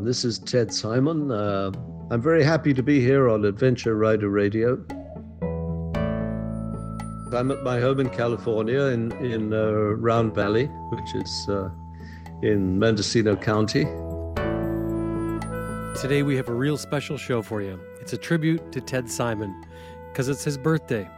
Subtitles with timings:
[0.00, 1.30] This is Ted Simon.
[1.30, 1.72] Uh,
[2.10, 4.74] I'm very happy to be here on Adventure Rider Radio.
[7.32, 11.70] I'm at my home in California in, in uh, Round Valley, which is uh,
[12.42, 13.84] in Mendocino County.
[16.00, 17.80] Today we have a real special show for you.
[18.00, 19.64] It's a tribute to Ted Simon
[20.12, 21.08] because it's his birthday.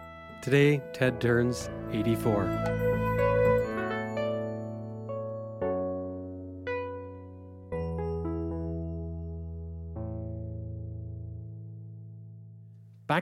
[0.40, 2.97] Today, Ted turns 84.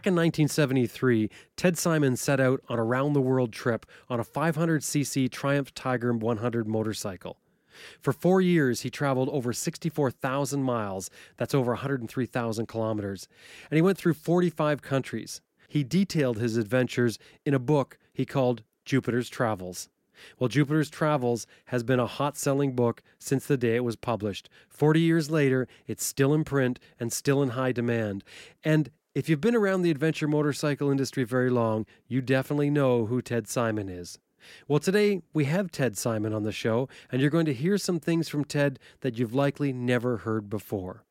[0.07, 4.25] Back in 1973, Ted Simon set out on a round the world trip on a
[4.25, 7.39] 500cc Triumph Tiger 100 motorcycle.
[8.01, 13.27] For four years, he traveled over 64,000 miles, that's over 103,000 kilometers,
[13.69, 15.41] and he went through 45 countries.
[15.67, 19.89] He detailed his adventures in a book he called Jupiter's Travels.
[20.39, 24.49] Well, Jupiter's Travels has been a hot selling book since the day it was published.
[24.69, 28.23] 40 years later, it's still in print and still in high demand.
[28.63, 33.23] And if you've been around the adventure motorcycle industry very long, you definitely know who
[33.23, 34.19] Ted Simon is.
[34.69, 37.99] Well, today we have Ted Simon on the show, and you're going to hear some
[37.99, 41.07] things from Ted that you've likely never heard before.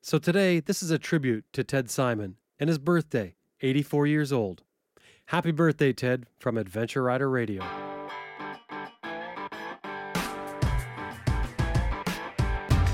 [0.00, 4.62] So today, this is a tribute to Ted Simon and his birthday, 84 years old.
[5.26, 7.62] Happy birthday, Ted, from Adventure Rider Radio.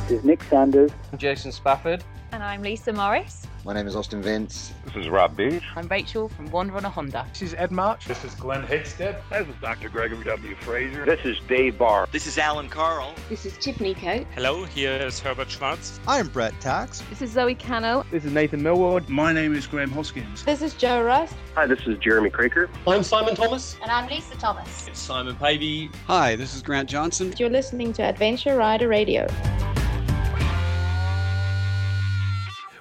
[0.09, 0.91] This is Nick Sanders.
[1.13, 2.03] I'm Jason Spafford.
[2.33, 3.47] And I'm Lisa Morris.
[3.67, 4.73] My name is Austin Vince.
[4.85, 5.61] This is Rob Beach.
[5.75, 7.27] I'm Rachel from One Runner Honda.
[7.33, 8.05] This is Ed March.
[8.05, 9.21] This is Glen Heggstad.
[9.29, 9.89] This is Dr.
[9.89, 10.55] Gregory W.
[10.61, 11.05] Frazier.
[11.05, 12.07] This is Dave Barr.
[12.13, 13.13] This is Allan Karl.
[13.29, 14.25] This is Tiffany Coat.
[14.37, 15.99] Hello, here is Herbert Schwartz.
[16.07, 17.03] I'm Brett Tkacs.
[17.11, 18.05] This is Zoe Cano.
[18.13, 19.09] This is Nathan Millward.
[19.09, 20.45] My name is Graham Hoskins.
[20.45, 21.35] This is Joe Rust.
[21.57, 22.69] Hi, this is Jeremy Kroeker.
[22.87, 23.77] I'm Simon Thomas.
[23.83, 24.87] And I'm Lisa Thomas.
[24.87, 25.91] It's Simon Pavey.
[26.07, 27.35] Hi, this is Grant Johnson.
[27.37, 29.27] You're listening to Adventure Rider Radio.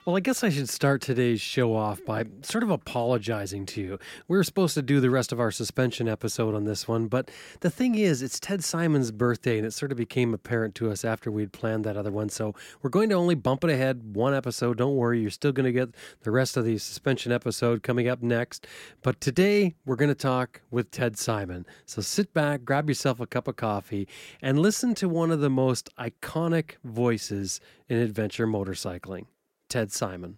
[0.05, 3.99] Well, I guess I should start today's show off by sort of apologizing to you.
[4.27, 7.31] We were supposed to do the rest of our suspension episode on this one, but
[7.61, 11.03] the thing is, it's Ted Simon's birthday, and it sort of became apparent to us
[11.03, 12.29] after we'd planned that other one.
[12.29, 14.77] So we're going to only bump it ahead one episode.
[14.77, 18.21] Don't worry, you're still going to get the rest of the suspension episode coming up
[18.21, 18.67] next.
[19.01, 21.65] But today, we're going to talk with Ted Simon.
[21.87, 24.07] So sit back, grab yourself a cup of coffee,
[24.39, 29.25] and listen to one of the most iconic voices in adventure motorcycling.
[29.75, 30.37] Ted Simon.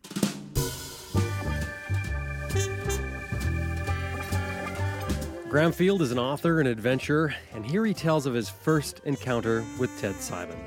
[5.47, 9.63] Graham Field is an author and adventurer, and here he tells of his first encounter
[9.77, 10.57] with Ted Simon.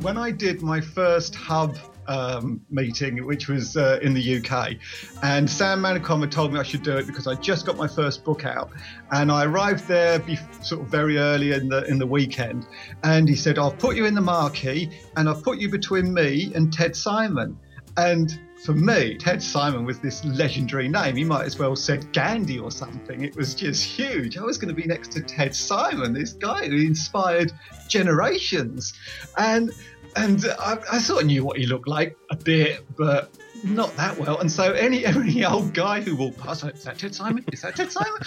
[0.00, 1.76] When I did my first hub
[2.08, 4.76] um, meeting, which was uh, in the UK.
[5.22, 7.88] And Sam Manicom had told me I should do it because I just got my
[7.88, 8.70] first book out,
[9.10, 10.22] and I arrived there
[10.62, 12.66] sort of very early in the in the weekend.
[13.02, 16.52] And he said, "I'll put you in the marquee, and I'll put you between me
[16.54, 17.58] and Ted Simon."
[17.96, 21.16] And for me, Ted Simon was this legendary name.
[21.16, 23.22] He might as well have said Gandhi or something.
[23.22, 24.36] It was just huge.
[24.36, 27.52] I was going to be next to Ted Simon, this guy who inspired
[27.88, 28.94] generations.
[29.36, 29.72] And
[30.16, 34.18] and I, I, sort of knew what he looked like a bit, but not that
[34.18, 34.38] well.
[34.40, 37.44] And so any any old guy who walked past, is that Ted Simon?
[37.52, 38.20] Is that Ted Simon?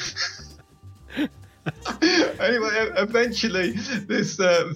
[2.40, 4.74] anyway, eventually this uh,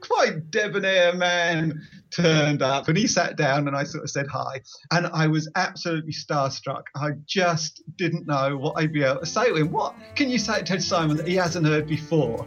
[0.00, 4.60] quite debonair man turned up and he sat down and I sort of said hi.
[4.90, 6.84] And I was absolutely starstruck.
[6.94, 9.70] I just didn't know what I'd be able to say to him.
[9.70, 12.46] What can you say to Ted Simon that he hasn't heard before?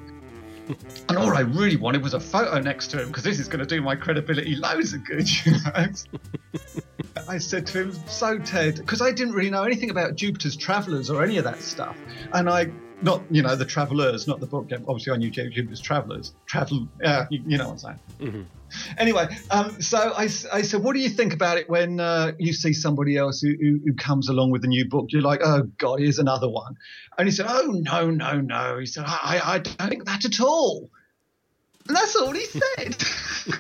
[1.10, 3.60] and all I really wanted was a photo next to him because this is going
[3.60, 5.28] to do my credibility loads of good.
[5.46, 5.88] You know?
[7.28, 11.10] I said to him, "So Ted," because I didn't really know anything about Jupiter's Travelers
[11.10, 11.98] or any of that stuff,
[12.34, 12.72] and I
[13.04, 14.70] not you know the Travelers, not the book.
[14.88, 16.34] Obviously, I knew Jupiter's Travelers.
[16.48, 18.00] Travel, yeah, you, you know what I'm saying.
[18.20, 18.42] Mm-hmm.
[18.98, 22.54] Anyway, um, so I, I said, "What do you think about it when uh, you
[22.54, 25.08] see somebody else who, who, who, comes along with a new book?
[25.10, 26.76] You're like, oh God, here's another one."
[27.18, 30.40] And he said, "Oh no, no, no." He said, "I, I don't think that at
[30.40, 30.90] all."
[31.88, 32.96] And that's all he said.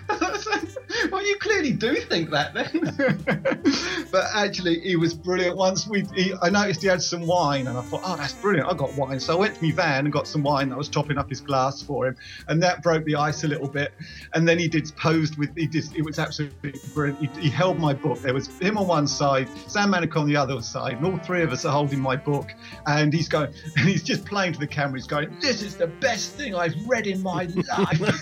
[1.11, 4.07] well, you clearly do think that then.
[4.11, 5.57] but actually, he was brilliant.
[5.57, 6.05] Once we,
[6.41, 8.69] I noticed he had some wine, and I thought, oh, that's brilliant.
[8.69, 9.19] I got wine.
[9.19, 10.71] So I went to my van and got some wine.
[10.71, 12.15] I was topping up his glass for him,
[12.47, 13.93] and that broke the ice a little bit.
[14.33, 17.19] And then he did posed with, he did, it was absolutely brilliant.
[17.19, 18.21] He, he held my book.
[18.21, 21.41] There was him on one side, Sam Manicom on the other side, and all three
[21.41, 22.49] of us are holding my book.
[22.87, 24.97] And he's going, and he's just playing to the camera.
[24.97, 28.12] He's going, this is the best thing I've read in my life.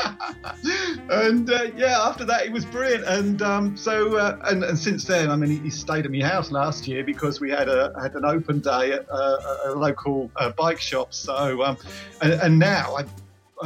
[1.10, 3.04] and uh, yeah, after that, he was brilliant.
[3.04, 6.20] And um, so, uh, and, and, since then, I mean, he, he, stayed at my
[6.20, 10.30] house last year because we had a had an open day at uh, a local
[10.36, 11.12] uh, bike shop.
[11.12, 11.76] So, um,
[12.22, 13.04] and, and, now I,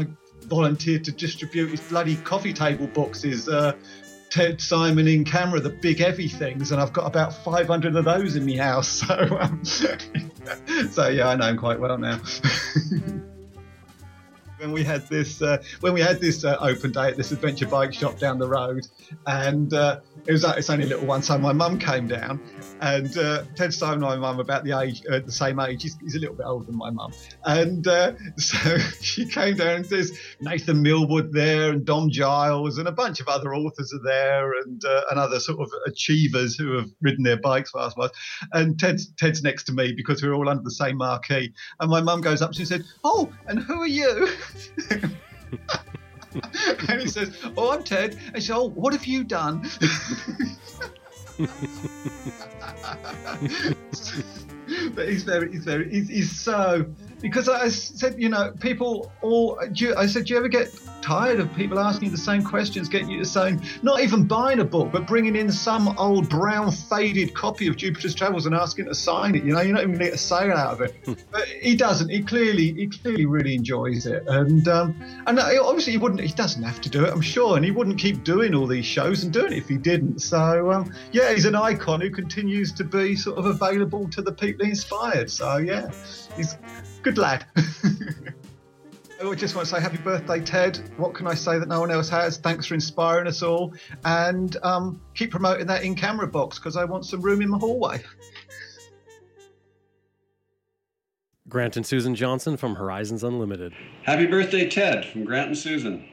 [0.00, 0.06] I
[0.42, 3.48] volunteered to distribute his bloody coffee table boxes.
[3.48, 3.75] Uh,
[4.30, 8.34] Ted Simon in camera, the big heavy things, and I've got about 500 of those
[8.34, 9.04] in my house.
[9.08, 9.64] So, um,
[10.90, 12.20] so yeah, I know him quite well now.
[14.64, 17.66] When we had this uh, when we had this uh, open day at this adventure
[17.66, 18.87] bike shop down the road,
[19.26, 21.22] and uh, it was it's only a little one.
[21.22, 22.40] So my mum came down,
[22.81, 25.82] and uh, Ted Simon and my mum about the age uh, the same age.
[25.82, 27.12] He's, he's, a little bit older than my mum,
[27.44, 32.88] and uh, so she came down and says Nathan Millward there, and Dom Giles, and
[32.88, 36.88] a bunch of other authors are there, and and other sort of achievers who have
[37.02, 38.14] ridden their bikes fast fast.
[38.52, 41.52] And Ted's Ted's next to me because we're all under the same marquee.
[41.81, 42.55] And my mum goes up.
[42.55, 44.28] She said, "Oh, and who are you?"
[46.88, 49.62] and he says, "Oh, I'm Ted." And she says, "Oh, what have you done?"
[54.94, 56.86] but he's very, he's very, he's, he's so
[57.25, 59.59] because I said, you know, people all.
[59.59, 63.09] I said, do you ever get tired of people asking you the same questions, getting
[63.09, 67.35] you to saying, not even buying a book, but bringing in some old brown faded
[67.35, 69.43] copy of Jupiter's Travels and asking to sign it?
[69.43, 70.94] You know, you're not even going to get a sale out of it.
[71.06, 71.15] Hmm.
[71.31, 72.11] but he doesn't.
[72.11, 74.94] He clearly, he clearly really enjoys it, and um,
[75.26, 76.21] and obviously he wouldn't.
[76.21, 78.85] He doesn't have to do it, I'm sure, and he wouldn't keep doing all these
[78.85, 80.19] shows and doing it if he didn't.
[80.19, 84.32] So um, yeah, he's an icon who continues to be sort of available to the
[84.32, 85.31] people he inspired.
[85.31, 85.91] So yeah,
[86.37, 86.59] he's
[87.04, 87.44] good lad.
[87.56, 90.90] I just want to say happy birthday, Ted.
[90.96, 92.38] What can I say that no one else has?
[92.38, 93.74] Thanks for inspiring us all.
[94.04, 97.58] And um, keep promoting that in camera box because I want some room in my
[97.58, 98.02] hallway.
[101.48, 103.74] Grant and Susan Johnson from Horizons Unlimited.
[104.02, 106.08] Happy birthday, Ted, from Grant and Susan.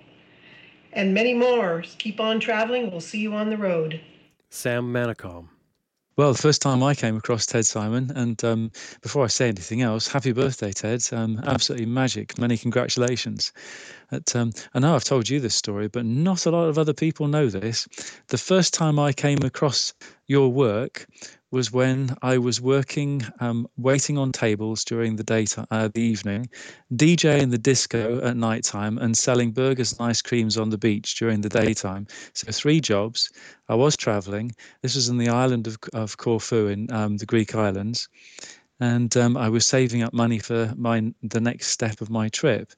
[0.94, 1.84] And many more.
[1.98, 2.92] Keep on traveling.
[2.92, 4.02] We'll see you on the road.
[4.50, 5.48] Sam Manicom.
[6.22, 8.72] Well, the first time I came across Ted Simon, and um,
[9.02, 11.02] before I say anything else, happy birthday, Ted!
[11.12, 12.38] Um, absolutely magic.
[12.38, 13.52] Many congratulations.
[14.12, 16.94] At, um, I know I've told you this story, but not a lot of other
[16.94, 17.88] people know this.
[18.28, 19.94] The first time I came across
[20.28, 21.08] your work
[21.52, 26.50] was when I was working, um, waiting on tables during the daytime, uh, the evening,
[26.96, 31.16] DJing the disco at night time, and selling burgers and ice creams on the beach
[31.20, 32.08] during the daytime.
[32.34, 33.32] So three jobs.
[33.68, 34.56] I was traveling.
[34.82, 38.08] This was in the island of, of Corfu in um, the Greek islands,
[38.80, 42.72] and um, I was saving up money for my the next step of my trip.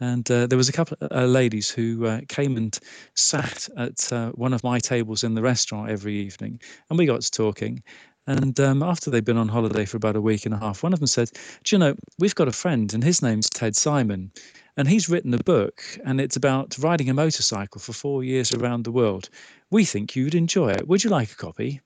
[0.00, 2.76] And uh, there was a couple of uh, ladies who uh, came and
[3.14, 6.60] sat at uh, one of my tables in the restaurant every evening,
[6.90, 7.82] and we got to talking.
[8.26, 10.92] And um, after they'd been on holiday for about a week and a half, one
[10.92, 11.30] of them said,
[11.62, 14.32] "Do you know we've got a friend, and his name's Ted Simon,
[14.76, 18.84] and he's written a book, and it's about riding a motorcycle for four years around
[18.84, 19.28] the world.
[19.70, 20.88] We think you'd enjoy it.
[20.88, 21.82] Would you like a copy?"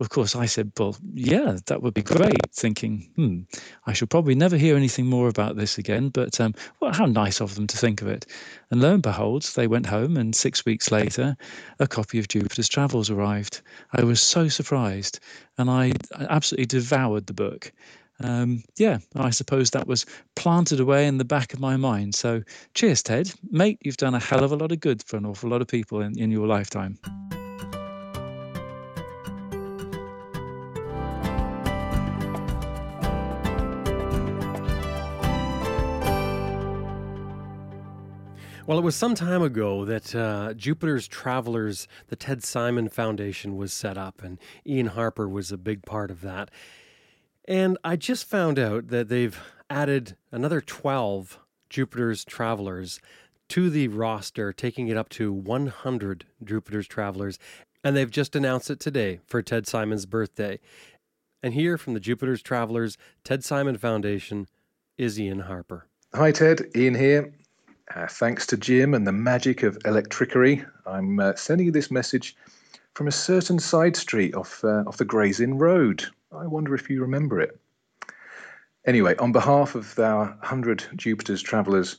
[0.00, 2.52] Of course, I said, Well, yeah, that would be great.
[2.52, 3.40] Thinking, hmm,
[3.84, 7.40] I shall probably never hear anything more about this again, but um, well, how nice
[7.40, 8.24] of them to think of it.
[8.70, 11.36] And lo and behold, they went home, and six weeks later,
[11.80, 13.60] a copy of Jupiter's Travels arrived.
[13.92, 15.18] I was so surprised,
[15.56, 17.72] and I absolutely devoured the book.
[18.20, 20.06] Um, yeah, I suppose that was
[20.36, 22.14] planted away in the back of my mind.
[22.14, 22.42] So,
[22.74, 23.32] cheers, Ted.
[23.50, 25.68] Mate, you've done a hell of a lot of good for an awful lot of
[25.68, 26.98] people in, in your lifetime.
[38.68, 43.72] Well, it was some time ago that uh, Jupiter's Travelers, the Ted Simon Foundation, was
[43.72, 46.50] set up, and Iain Harper was a big part of that.
[47.46, 51.38] And I just found out that they've added another 12
[51.70, 53.00] Jupiter's Travelers
[53.48, 57.38] to the roster, taking it up to 100 Jupiter's Travelers.
[57.82, 60.60] And they've just announced it today for Ted Simon's birthday.
[61.42, 64.46] And here from the Jupiter's Travelers Ted Simon Foundation
[64.98, 65.86] is Iain Harper.
[66.14, 66.70] Hi, Ted.
[66.76, 67.32] Ian here.
[67.94, 72.36] Uh, thanks to Jim and the magic of electricery, I'm uh, sending you this message
[72.94, 76.04] from a certain side street off, uh, off the Gray's Inn Road.
[76.30, 77.58] I wonder if you remember it.
[78.86, 81.98] Anyway, on behalf of our 100 Jupiter's travellers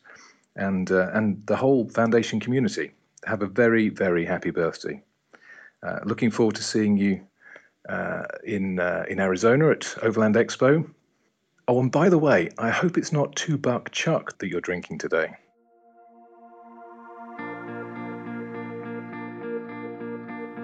[0.55, 2.91] and, uh, and the whole foundation community,
[3.25, 5.01] have a very, very happy birthday.
[5.81, 7.19] Uh, looking forward to seeing you
[7.89, 10.87] uh, in, in Arizona at Overland Expo.
[11.67, 14.99] Oh, and by the way, I hope it's not two buck chuck that you're drinking
[14.99, 15.35] today.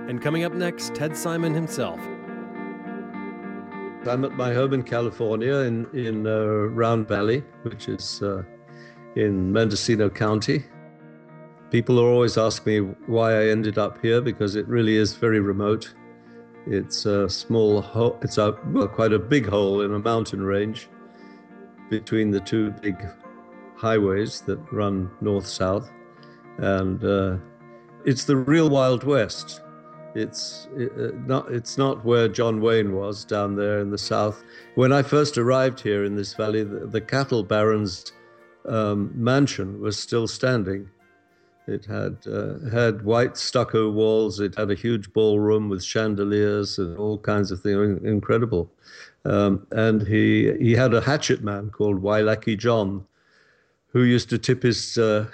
[0.07, 1.99] And coming up next, Ted Simon himself.
[4.07, 8.43] I'm at my home in California in, in uh, Round Valley, which is uh,
[9.15, 10.63] in Mendocino County.
[11.71, 15.93] People always asking me why I ended up here because it really is very remote.
[16.67, 20.87] It's a small hole, it's a, well, quite a big hole in a mountain range
[21.89, 22.95] between the two big
[23.75, 25.91] highways that run north south,
[26.57, 27.37] and uh,
[28.05, 29.61] it's the real Wild West.
[30.15, 34.43] It's uh, not it's not where John Wayne was down there in the south.
[34.75, 38.13] When I first arrived here in this valley, the, the cattle baron's
[38.65, 40.89] um, mansion was still standing.
[41.67, 44.39] It had uh, had white stucco walls.
[44.39, 48.01] It had a huge ballroom with chandeliers and all kinds of things.
[48.05, 48.71] Incredible.
[49.25, 53.03] Um, and he he had a hatchet man called Wailaki John,
[53.95, 55.25] who used to tip his uh,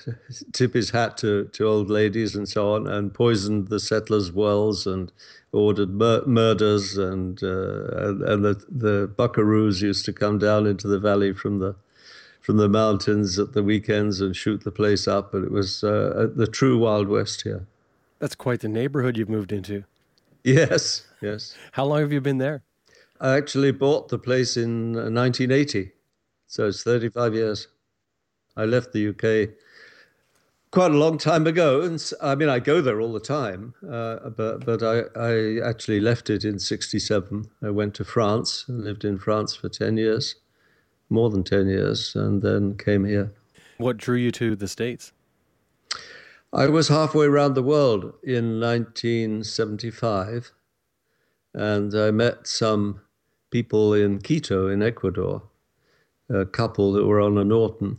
[0.54, 4.86] tip his hat to, to old ladies and so on, and poisoned the settlers' wells
[4.86, 5.12] and
[5.52, 10.88] ordered mur- murders, and uh, and, and the the buckaroos used to come down into
[10.88, 11.76] the valley from the
[12.40, 15.32] from the mountains at the weekends and shoot the place up.
[15.32, 17.66] But it was uh, the true Wild West here.
[18.20, 19.86] That's quite the neighborhood you've moved into.
[20.44, 21.56] Yes, yes.
[21.72, 22.62] How long have you been there?
[23.20, 25.90] I actually bought the place in 1980, uh,
[26.46, 27.68] so it's 35 years.
[28.62, 29.56] I left the UK
[30.70, 34.30] quite a long time ago, and I mean I go there all the time, uh,
[34.30, 37.50] but but I, I actually left it in '67.
[37.64, 40.36] I went to France and lived in France for ten years,
[41.10, 43.34] more than ten years, and then came here.
[43.80, 45.12] What drew you to the states?
[46.54, 50.52] I was halfway around the world in 1975,
[51.56, 53.02] and I met some
[53.50, 55.42] people in Quito, in Ecuador,
[56.30, 57.98] a couple that were on a Norton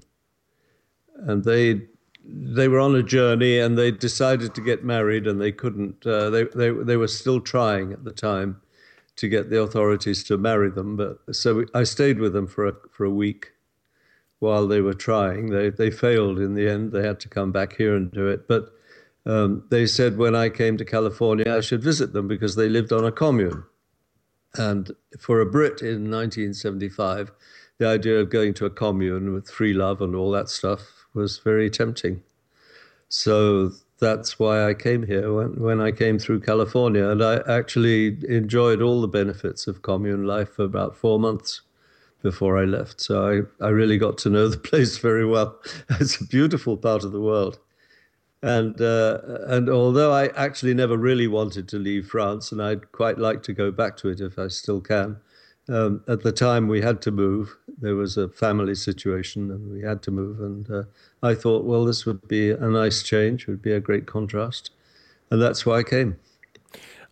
[1.16, 1.82] and they
[2.24, 6.06] they were on a journey and they decided to get married and they couldn't.
[6.06, 8.60] Uh, they they they were still trying at the time
[9.16, 10.96] to get the authorities to marry them.
[10.96, 13.52] But so I stayed with them for a for a week
[14.38, 15.50] while they were trying.
[15.50, 16.92] They they failed in the end.
[16.92, 18.46] They had to come back here and do it.
[18.46, 18.72] But
[19.26, 22.92] um, they said when I came to California, I should visit them because they lived
[22.92, 23.64] on a commune.
[24.54, 27.32] And for a Brit in 1975,
[27.78, 31.38] the idea of going to a commune with free love and all that stuff was
[31.38, 32.22] very tempting.
[33.08, 37.08] So that's why I came here when, when I came through California.
[37.08, 41.60] And I actually enjoyed all the benefits of commune life for about four months
[42.22, 43.00] before I left.
[43.00, 45.60] So I, I really got to know the place very well.
[46.00, 47.58] It's a beautiful part of the world.
[48.42, 53.18] And, uh, and although I actually never really wanted to leave France, and I'd quite
[53.18, 55.18] like to go back to it if I still can,
[55.68, 57.56] um, at the time we had to move.
[57.78, 60.40] There was a family situation and we had to move.
[60.40, 60.82] And uh,
[61.22, 64.70] I thought, well, this would be a nice change, it would be a great contrast.
[65.30, 66.16] And that's why I came.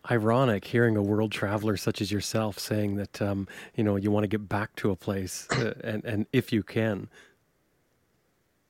[0.09, 4.23] Ironic hearing a world traveler such as yourself saying that um, you know you want
[4.23, 7.07] to get back to a place, uh, and and if you can.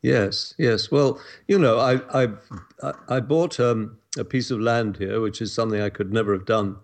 [0.01, 0.91] Yes, yes.
[0.91, 5.53] Well, you know, I I I bought um, a piece of land here, which is
[5.53, 6.75] something I could never have done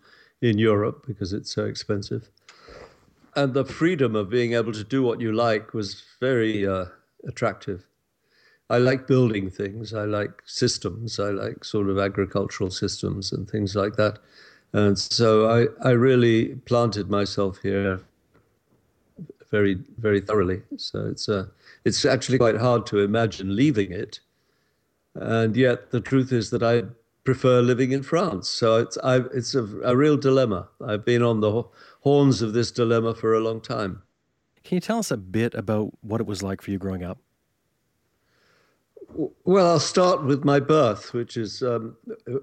[0.41, 2.29] in Europe because it's so expensive
[3.37, 6.85] and the freedom of being able to do what you like was very uh,
[7.27, 7.85] attractive.
[8.67, 9.93] I like building things.
[9.93, 11.19] I like systems.
[11.19, 14.17] I like sort of agricultural systems and things like that.
[14.73, 18.01] And so I, I really planted myself here
[19.51, 20.63] very, very thoroughly.
[20.77, 21.45] So it's, uh,
[21.85, 24.19] it's actually quite hard to imagine leaving it.
[25.13, 26.83] And yet the truth is that I
[27.27, 28.47] prefer living in France.
[28.47, 30.69] So it's, I, it's a, a real dilemma.
[30.79, 31.61] I've been on the
[31.99, 34.01] horns of this dilemma for a long time.
[34.63, 37.17] Can you tell us a bit about what it was like for you growing up?
[39.43, 41.97] Well, I'll start with my birth, which is um,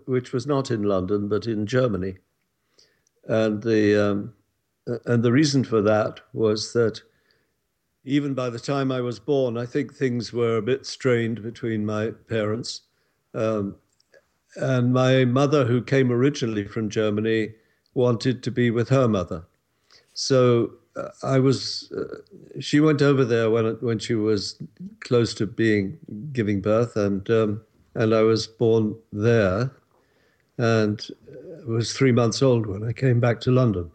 [0.05, 2.17] which was not in London but in Germany,
[3.26, 4.35] and the um,
[5.07, 7.00] and the reason for that was that
[8.05, 11.87] even by the time I was born, I think things were a bit strained between
[11.87, 12.83] my parents,
[13.35, 13.76] um,
[14.57, 17.53] and my mother, who came originally from Germany,
[17.95, 19.45] wanted to be with her mother.
[20.15, 21.93] So uh, I was.
[21.93, 24.61] Uh, she went over there when when she was
[25.01, 25.99] close to being
[26.33, 27.61] giving birth, and um,
[27.95, 29.71] and I was born there,
[30.59, 31.05] and
[31.67, 33.91] was three months old when I came back to London.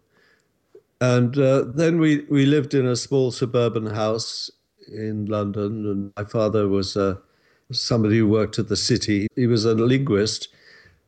[1.01, 4.51] And uh, then we, we lived in a small suburban house
[4.92, 7.16] in London, and my father was uh,
[7.71, 9.27] somebody who worked at the city.
[9.35, 10.49] He was a linguist,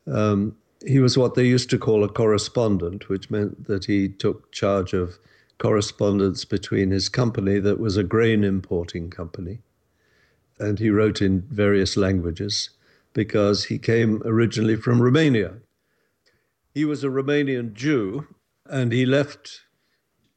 [0.07, 4.51] um, he was what they used to call a correspondent, which meant that he took
[4.51, 5.19] charge of
[5.59, 9.59] correspondence between his company, that was a grain importing company,
[10.59, 12.71] and he wrote in various languages
[13.13, 15.53] because he came originally from Romania.
[16.73, 18.27] He was a Romanian Jew,
[18.65, 19.61] and he left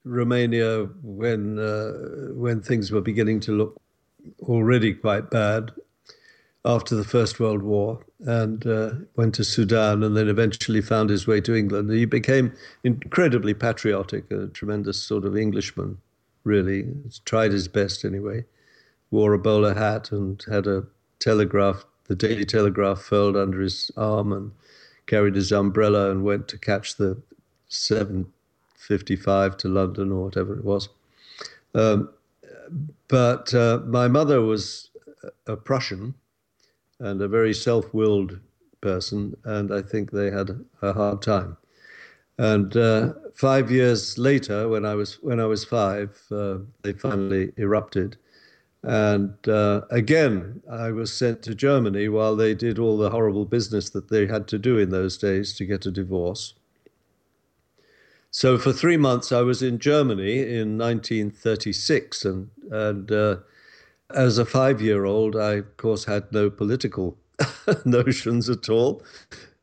[0.04, 1.92] Romania when uh,
[2.34, 3.80] when things were beginning to look
[4.42, 5.72] already quite bad
[6.64, 11.26] after the First World War and uh, went to Sudan and then eventually found his
[11.26, 11.90] way to England.
[11.90, 12.54] He became
[12.84, 15.98] incredibly patriotic, a tremendous sort of Englishman,
[16.44, 16.86] really.
[17.04, 18.44] He's tried his best anyway,
[19.10, 20.84] wore a bowler hat and had a
[21.18, 24.52] telegraph, the Daily Telegraph furled under his arm and
[25.06, 27.20] carried his umbrella and went to catch the
[27.70, 30.88] 7.55 to London or whatever it was.
[31.74, 32.08] Um,
[33.08, 34.90] but uh, my mother was
[35.46, 36.14] a Prussian
[37.00, 38.38] and a very self-willed
[38.80, 40.50] person, and I think they had
[40.82, 41.56] a hard time.
[42.38, 47.52] And uh, five years later, when I was when I was five, uh, they finally
[47.56, 48.16] erupted,
[48.82, 53.90] and uh, again I was sent to Germany while they did all the horrible business
[53.90, 56.54] that they had to do in those days to get a divorce.
[58.32, 63.36] So for three months I was in Germany in 1936, and and uh,
[64.14, 67.16] as a five-year-old, I of course had no political
[67.84, 69.02] notions at all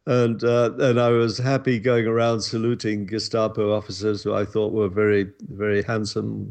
[0.05, 4.89] and uh, and I was happy going around saluting Gestapo officers who I thought were
[4.89, 6.49] very very handsome,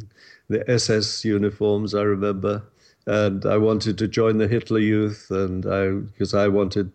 [0.48, 2.62] the SS uniforms I remember,
[3.06, 6.92] and I wanted to join the Hitler Youth, and I because I wanted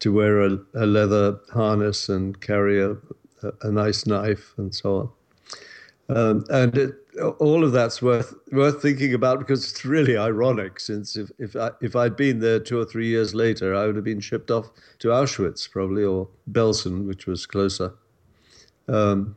[0.00, 2.92] to wear a, a leather harness and carry a,
[3.42, 4.96] a, a nice knife and so
[6.08, 6.16] on.
[6.16, 6.94] Um, and it,
[7.38, 10.80] all of that's worth worth thinking about because it's really ironic.
[10.80, 13.96] Since if if I, if I'd been there two or three years later, I would
[13.96, 14.70] have been shipped off
[15.00, 17.94] to Auschwitz probably or Belsen, which was closer.
[18.88, 19.36] Um,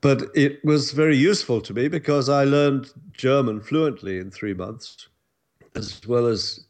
[0.00, 5.08] but it was very useful to me because I learned German fluently in three months,
[5.74, 6.66] as well as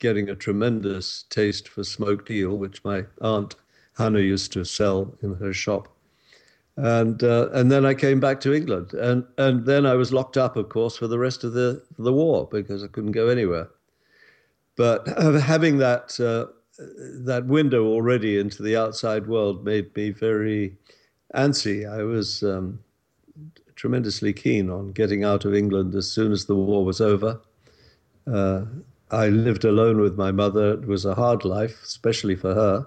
[0.00, 3.54] getting a tremendous taste for smoked eel, which my aunt
[3.96, 5.93] Hannah used to sell in her shop
[6.76, 10.36] and uh, and then I came back to England, and and then I was locked
[10.36, 13.68] up, of course, for the rest of the the war because I couldn't go anywhere.
[14.76, 15.06] But
[15.42, 16.52] having that uh,
[17.24, 20.76] that window already into the outside world made me very
[21.34, 21.88] antsy.
[21.88, 22.80] I was um,
[23.76, 27.40] tremendously keen on getting out of England as soon as the war was over.
[28.26, 28.64] Uh,
[29.12, 30.72] I lived alone with my mother.
[30.72, 32.86] It was a hard life, especially for her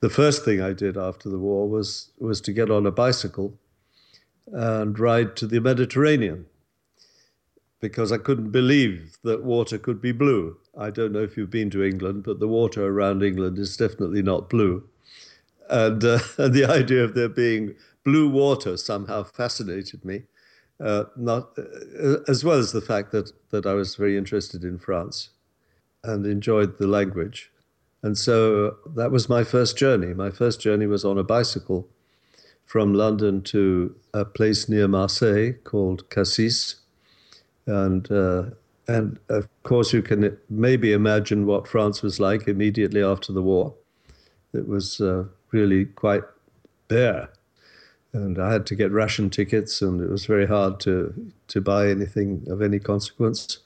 [0.00, 3.58] the first thing I did after the war was was to get on a bicycle
[4.52, 6.46] and ride to the Mediterranean
[7.80, 10.56] because I couldn't believe that water could be blue.
[10.78, 14.22] I don't know if you've been to England, but the water around England is definitely
[14.22, 14.88] not blue.
[15.68, 20.22] And, uh, and the idea of there being blue water somehow fascinated me,
[20.80, 24.78] uh, not, uh, as well as the fact that, that I was very interested in
[24.78, 25.30] France
[26.04, 27.50] and enjoyed the language.
[28.02, 30.14] And so that was my first journey.
[30.14, 31.88] My first journey was on a bicycle
[32.64, 36.76] from London to a place near Marseille called Cassis.
[37.66, 38.44] And, uh,
[38.86, 43.74] and of course, you can maybe imagine what France was like immediately after the war.
[44.52, 46.22] It was uh, really quite
[46.88, 47.28] bare.
[48.12, 51.12] And I had to get ration tickets, and it was very hard to,
[51.48, 53.58] to buy anything of any consequence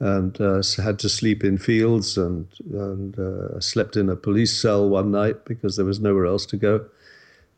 [0.00, 4.88] and uh, had to sleep in fields and, and uh, slept in a police cell
[4.88, 6.86] one night because there was nowhere else to go.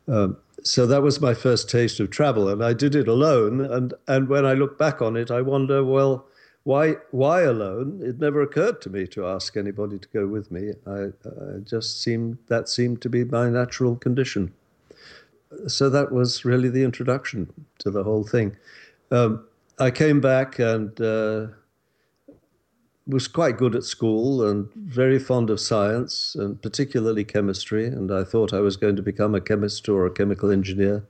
[0.08, 3.60] Um, so that was my first taste of travel, and I did it alone.
[3.60, 6.26] And, and when I look back on it, I wonder, well,
[6.64, 8.00] why why alone?
[8.02, 10.72] It never occurred to me to ask anybody to go with me.
[10.86, 14.52] I, I just seemed that seemed to be my natural condition.
[15.66, 18.56] So that was really the introduction to the whole thing.
[19.10, 19.44] Um,
[19.78, 21.46] I came back and uh,
[23.10, 27.86] was quite good at school and very fond of science and particularly chemistry.
[27.86, 31.04] And I thought I was going to become a chemist or a chemical engineer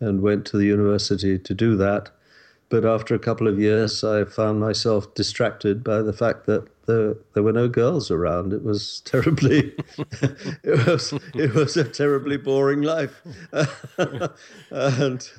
[0.00, 2.10] and went to the university to do that.
[2.70, 7.14] But after a couple of years, I found myself distracted by the fact that there,
[7.34, 8.52] there were no girls around.
[8.52, 9.74] It was terribly,
[10.22, 13.22] it was it was a terribly boring life,
[14.70, 15.30] and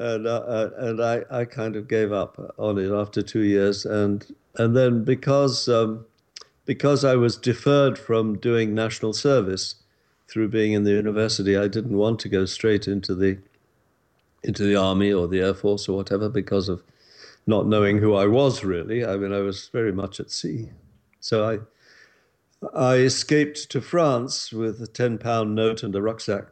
[0.00, 4.26] and uh, and I, I kind of gave up on it after two years, and
[4.56, 6.06] and then because um,
[6.64, 9.74] because I was deferred from doing national service
[10.26, 13.38] through being in the university, I didn't want to go straight into the
[14.42, 16.82] into the army or the air force or whatever because of
[17.46, 19.04] not knowing who I was really.
[19.04, 20.70] I mean, I was very much at sea,
[21.20, 21.58] so I
[22.74, 26.46] I escaped to France with a ten pound note and a rucksack,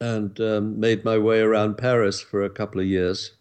[0.00, 3.32] and um, made my way around Paris for a couple of years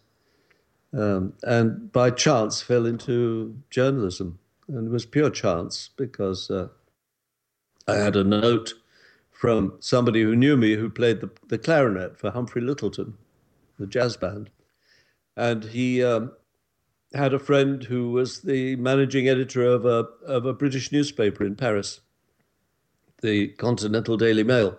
[0.93, 4.39] um, and by chance fell into journalism.
[4.67, 6.67] And it was pure chance because uh,
[7.87, 8.73] I had a note
[9.31, 13.13] from somebody who knew me who played the, the clarinet for Humphrey Lyttelton,
[13.79, 14.49] the jazz band.
[15.35, 16.31] And he um,
[17.13, 21.55] had a friend who was the managing editor of a, of a British newspaper in
[21.55, 22.01] Paris,
[23.21, 24.77] the Continental Daily Mail.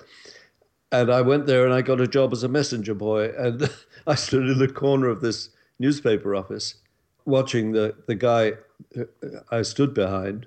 [0.91, 3.31] And I went there and I got a job as a messenger boy.
[3.37, 3.69] And
[4.07, 6.75] I stood in the corner of this newspaper office
[7.29, 8.55] watching the, the guy
[9.51, 10.47] I stood behind,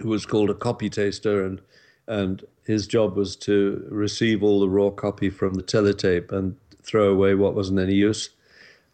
[0.00, 1.60] who was called a copy taster, and
[2.08, 7.10] and his job was to receive all the raw copy from the teletape and throw
[7.10, 8.30] away what wasn't any use.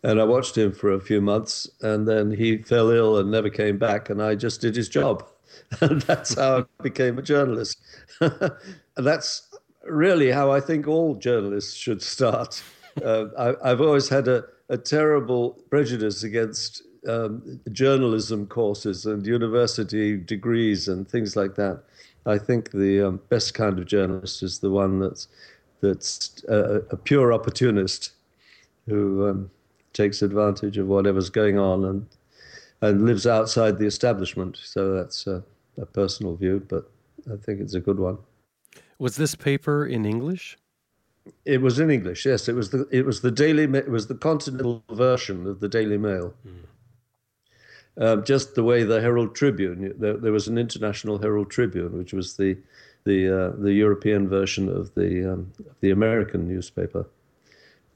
[0.02, 3.50] And I watched him for a few months, and then he fell ill and never
[3.50, 5.26] came back, and I just did his job.
[5.80, 7.80] And that's how I became a journalist.
[8.20, 8.52] and
[8.96, 9.47] that's
[9.90, 12.62] really how I think all journalists should start.
[13.04, 20.16] Uh, I, have always had a, a terrible prejudice against um, journalism courses and university
[20.16, 21.84] degrees and things like that.
[22.26, 25.28] I think the um, best kind of journalist is the one that's
[25.80, 28.10] that's a, a pure opportunist
[28.86, 29.50] who um,
[29.92, 32.06] takes advantage of whatever's going on and
[32.80, 34.58] and lives outside the establishment.
[34.62, 35.42] So that's a,
[35.76, 36.90] a personal view, but
[37.32, 38.18] I think it's a good one.
[38.98, 40.58] Was this paper in English?
[41.44, 42.26] It was in English.
[42.26, 45.68] Yes, it was the it was the Daily it was the continental version of the
[45.68, 46.34] Daily Mail.
[46.46, 46.64] Mm.
[48.00, 52.12] Um, just the way the Herald Tribune, there, there, was an international Herald Tribune, which
[52.12, 52.56] was the
[53.04, 57.06] the uh, the European version of the um, the American newspaper.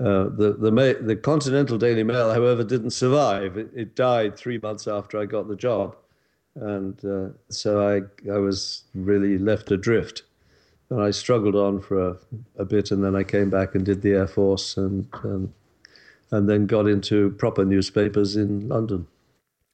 [0.00, 3.56] Uh, the the the Continental Daily Mail, however, didn't survive.
[3.56, 5.96] It, it died three months after I got the job,
[6.56, 10.24] and uh, so I I was really left adrift.
[10.92, 12.16] And I struggled on for a,
[12.58, 15.54] a bit, and then I came back and did the Air Force, and um,
[16.30, 19.06] and then got into proper newspapers in London.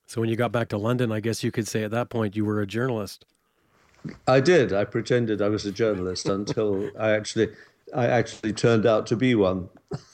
[0.06, 2.36] So when you got back to London, I guess you could say at that point
[2.36, 3.24] you were a journalist.
[4.28, 4.72] I did.
[4.72, 7.48] I pretended I was a journalist until I actually
[7.92, 9.70] I actually turned out to be one.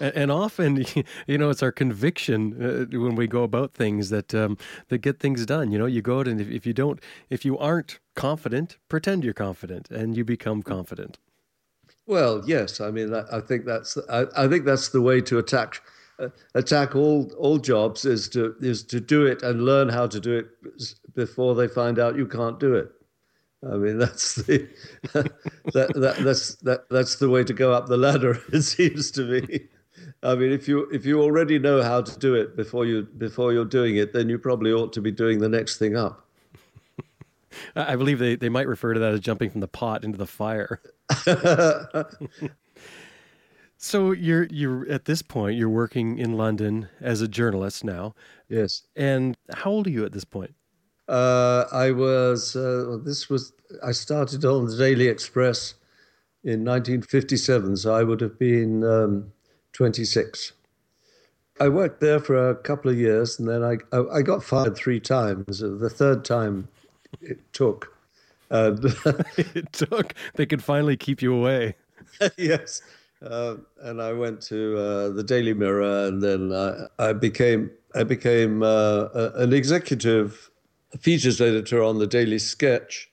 [0.00, 0.84] and, and, often,
[1.26, 4.56] you know, it's our conviction uh, when we go about things that um,
[4.88, 5.70] that get things done.
[5.70, 9.24] You know, you go out and if, if you don't, if you aren't confident, pretend
[9.24, 11.18] you're confident, and you become confident.
[12.06, 12.80] Well, yes.
[12.80, 15.80] I mean, I, think that's I, I think that's the way to attack
[16.54, 20.36] attack all all jobs is to is to do it and learn how to do
[20.36, 20.48] it
[21.14, 22.90] before they find out you can't do it.
[23.62, 24.68] I mean that's the
[25.12, 25.32] that,
[25.94, 28.40] that that's that that's the way to go up the ladder.
[28.52, 29.68] It seems to me.
[30.22, 33.52] I mean, if you if you already know how to do it before you before
[33.52, 36.26] you're doing it, then you probably ought to be doing the next thing up.
[37.76, 40.26] I believe they, they might refer to that as jumping from the pot into the
[40.26, 40.80] fire.
[43.82, 48.14] So you're you're at this point you're working in London as a journalist now.
[48.46, 48.82] Yes.
[48.94, 50.54] And how old are you at this point?
[51.10, 52.54] Uh, I was.
[52.54, 53.52] Uh, this was.
[53.84, 55.74] I started on the Daily Express
[56.44, 59.32] in 1957, so I would have been um,
[59.72, 60.52] 26.
[61.60, 64.76] I worked there for a couple of years, and then I I, I got fired
[64.76, 65.58] three times.
[65.58, 66.68] The third time
[67.20, 67.92] it took.
[68.52, 68.76] Uh,
[69.36, 70.14] it took.
[70.36, 71.74] They could finally keep you away.
[72.38, 72.82] yes.
[73.20, 78.04] Uh, and I went to uh, the Daily Mirror, and then I, I became I
[78.04, 80.49] became uh, an executive
[80.98, 83.10] features editor on the Daily Sketch,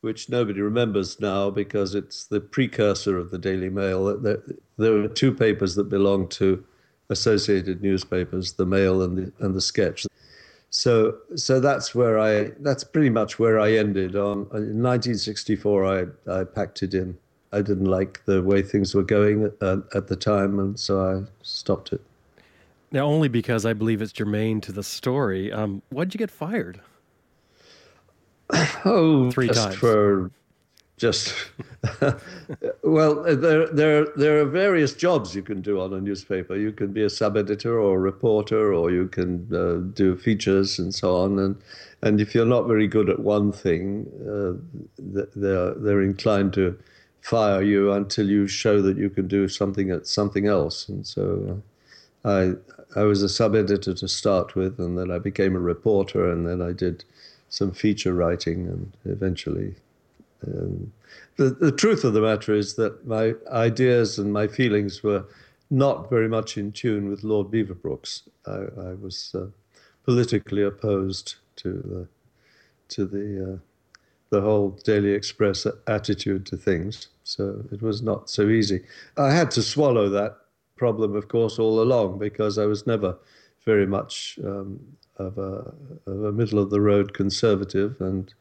[0.00, 4.18] which nobody remembers now because it's the precursor of the Daily Mail.
[4.18, 4.42] There,
[4.76, 6.64] there were two papers that belonged to
[7.10, 10.06] associated newspapers, the Mail and the and the Sketch.
[10.70, 14.14] So so that's where I that's pretty much where I ended.
[14.16, 17.16] On in 1964, I I packed it in.
[17.52, 21.22] I didn't like the way things were going at, at the time, and so I
[21.42, 22.02] stopped it.
[22.90, 25.52] Now, only because I believe it's germane to the story.
[25.52, 26.80] Um, why'd you get fired?
[28.84, 30.30] Oh, three just times for
[30.96, 31.34] just.
[32.82, 36.56] well, there there there are various jobs you can do on a newspaper.
[36.56, 40.78] You can be a sub editor or a reporter, or you can uh, do features
[40.78, 41.38] and so on.
[41.38, 41.56] And
[42.02, 44.54] and if you're not very good at one thing, uh,
[44.98, 46.78] they're they're inclined to
[47.20, 50.88] fire you until you show that you can do something at something else.
[50.88, 51.60] And so
[52.24, 52.54] uh, I
[52.96, 56.46] I was a sub editor to start with, and then I became a reporter, and
[56.46, 57.04] then I did
[57.48, 59.74] some feature writing, and eventually.
[60.46, 60.92] Um,
[61.36, 65.24] the, the truth of the matter is that my ideas and my feelings were
[65.70, 68.22] not very much in tune with Lord Beaverbrook's.
[68.46, 69.46] I, I was uh,
[70.04, 72.08] politically opposed to the
[72.94, 73.58] to the uh,
[74.30, 77.08] the whole Daily Express attitude to things.
[77.24, 78.84] So it was not so easy.
[79.16, 80.38] I had to swallow that
[80.78, 83.16] problem, of course, all along because I was never
[83.64, 84.80] very much um,
[85.16, 85.74] of, a,
[86.06, 88.32] of, a, middle of the road conservative, and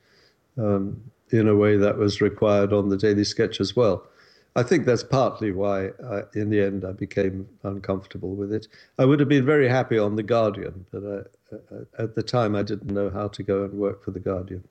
[0.58, 4.08] um, in a way that was required on the Daily Sketch as well.
[4.56, 8.68] I think that's partly why, I, in the end, I became uncomfortable with it.
[8.98, 12.64] I would have been very happy on The Guardian, but I, at the time I
[12.64, 14.64] didn't know how to go and work for The Guardian.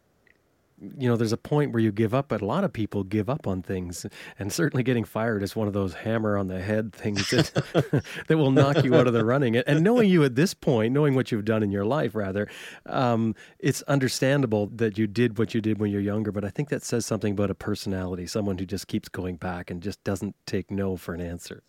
[0.79, 3.31] You know, there's a point where you give up, but a lot of people give
[3.31, 4.05] up on things.
[4.39, 8.37] And certainly getting fired is one of those hammer on the head things that, that
[8.37, 9.57] will knock you out of the running.
[9.57, 12.49] And knowing you at this point, knowing what you've done in your life, rather,
[12.85, 16.31] um, it's understandable that you did what you did when you're younger.
[16.31, 19.71] But I think that says something about a personality, someone who just keeps going back
[19.71, 21.63] and just doesn't take no for an answer.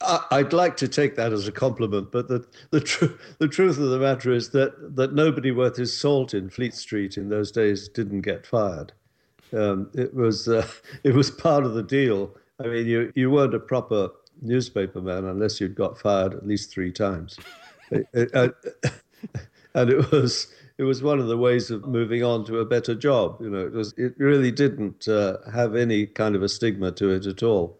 [0.00, 3.06] I'd like to take that as a compliment, but the the, tr-
[3.38, 7.16] the truth of the matter is that that nobody worth his salt in Fleet Street
[7.16, 8.92] in those days didn't get fired.
[9.52, 10.66] Um, it was uh,
[11.04, 12.34] it was part of the deal.
[12.62, 14.10] I mean, you you weren't a proper
[14.42, 17.38] newspaper man unless you'd got fired at least three times,
[17.90, 18.30] it,
[19.74, 22.94] and it was it was one of the ways of moving on to a better
[22.94, 23.38] job.
[23.40, 27.10] You know, it was it really didn't uh, have any kind of a stigma to
[27.10, 27.78] it at all.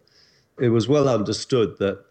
[0.59, 2.03] It was well understood that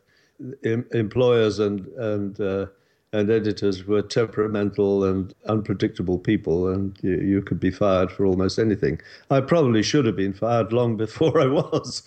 [0.64, 2.66] em- employers and and uh,
[3.12, 8.58] and editors were temperamental and unpredictable people, and you, you, could be fired for almost
[8.58, 9.00] anything.
[9.30, 12.02] I probably should have been fired long before I was.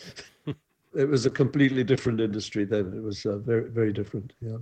[0.95, 2.93] it was a completely different industry then.
[2.95, 4.33] It was uh, very very different.
[4.41, 4.57] Yeah,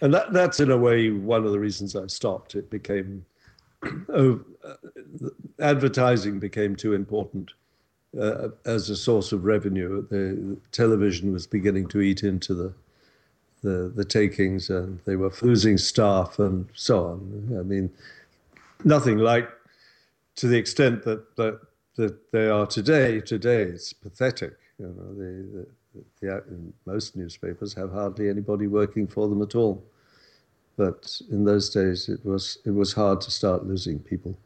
[0.00, 2.54] and that that's in a way one of the reasons I stopped.
[2.54, 3.24] It became
[4.08, 5.28] oh, uh,
[5.60, 7.52] advertising became too important.
[8.20, 12.74] Uh, as a source of revenue, the, the television was beginning to eat into the
[13.62, 17.56] the, the takings and they were losing staff and so on.
[17.58, 17.90] I mean,
[18.84, 19.48] nothing like
[20.36, 21.60] to the extent that, that,
[21.96, 23.20] that they are today.
[23.20, 24.56] Today it's pathetic.
[24.78, 26.40] You know, the, the, the, uh,
[26.86, 29.84] most newspapers have hardly anybody working for them at all.
[30.76, 34.36] But in those days, it was it was hard to start losing people.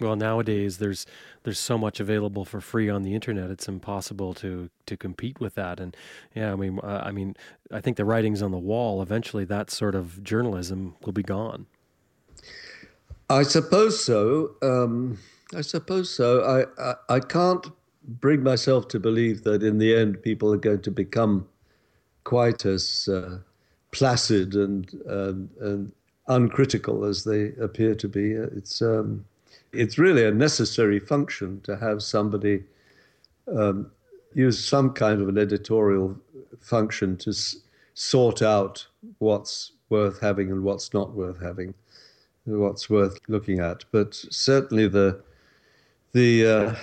[0.00, 1.06] Well, nowadays there's
[1.42, 3.50] there's so much available for free on the internet.
[3.50, 5.80] It's impossible to to compete with that.
[5.80, 5.96] And
[6.34, 7.36] yeah, I mean, uh, I mean,
[7.72, 9.00] I think the writing's on the wall.
[9.00, 11.66] Eventually, that sort of journalism will be gone.
[13.30, 14.54] I suppose so.
[14.62, 15.18] Um,
[15.54, 16.42] I suppose so.
[16.42, 17.66] I, I, I can't
[18.04, 21.48] bring myself to believe that in the end people are going to become
[22.24, 23.38] quite as uh,
[23.92, 25.92] placid and, and and
[26.28, 28.32] uncritical as they appear to be.
[28.32, 29.24] It's um,
[29.76, 32.64] it's really a necessary function to have somebody
[33.54, 33.90] um,
[34.34, 36.16] use some kind of an editorial
[36.60, 37.56] function to s-
[37.94, 38.86] sort out
[39.18, 41.74] what's worth having and what's not worth having,
[42.44, 43.84] what's worth looking at.
[43.92, 45.22] But certainly the
[46.12, 46.74] the uh,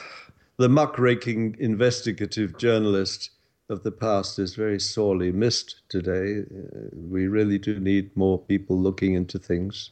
[0.58, 3.32] the muckraking investigative journalist
[3.69, 6.41] of the past is very sorely missed today.
[6.41, 9.91] Uh, we really do need more people looking into things.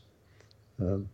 [0.79, 1.09] Um,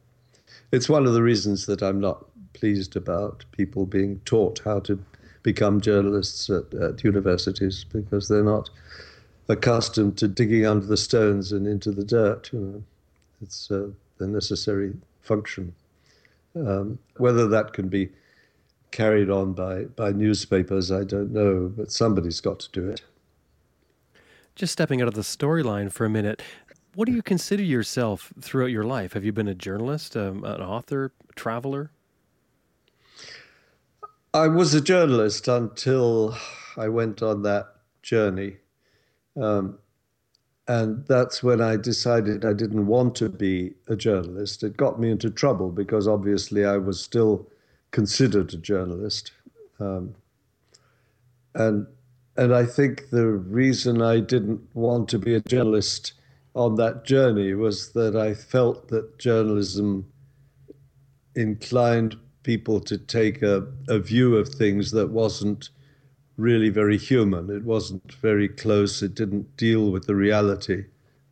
[0.72, 5.00] it's one of the reasons that I'm not pleased about people being taught how to
[5.44, 8.70] become journalists at, at universities because they're not
[9.50, 12.50] accustomed to digging under the stones and into the dirt.
[12.52, 12.84] You know,
[13.42, 15.74] it's uh, the necessary function.
[16.56, 18.10] Um, whether that can be
[18.92, 23.02] carried on by, by newspapers, I don't know, but somebody's got to do it.
[24.56, 26.42] Just stepping out of the storyline for a minute,
[26.98, 29.14] what do you consider yourself throughout your life?
[29.14, 31.92] Have you been a journalist, um, an author, traveler?
[34.34, 36.36] I was a journalist until
[36.76, 37.68] I went on that
[38.02, 38.58] journey.
[39.40, 39.78] Um,
[40.68, 44.64] and that's when I decided I didn't want to be a journalist.
[44.64, 47.48] It got me into trouble because obviously I was still
[47.92, 49.34] considered a journalist.
[49.80, 50.16] Um,
[51.54, 51.86] and
[52.38, 56.14] and I think the reason I didn't want to be a journalist
[56.58, 60.12] on that journey was that I felt that journalism
[61.36, 65.70] inclined people to take a, a view of things that wasn't
[66.36, 67.52] really very human.
[67.52, 69.04] It wasn't very close.
[69.04, 70.86] It didn't deal with the reality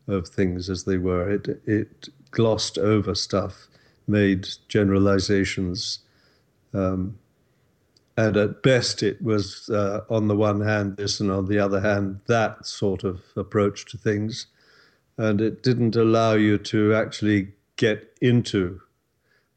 [0.07, 1.27] of things as they were.
[1.31, 3.67] It, it glossed over stuff,
[4.07, 5.99] made generalizations.
[6.71, 7.17] Um,
[8.15, 11.81] and at best, it was, uh, on the one hand, this, and on the other
[11.81, 14.47] hand, that sort of approach to things
[15.17, 18.81] and it didn't allow you to actually get into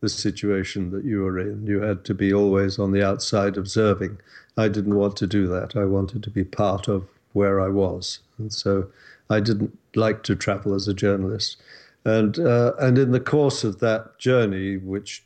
[0.00, 1.66] the situation that you were in.
[1.66, 4.18] You had to be always on the outside observing.
[4.56, 5.76] I didn't want to do that.
[5.76, 8.88] I wanted to be part of where I was, and so
[9.30, 11.56] I didn't like to travel as a journalist.
[12.04, 15.24] And uh, and in the course of that journey, which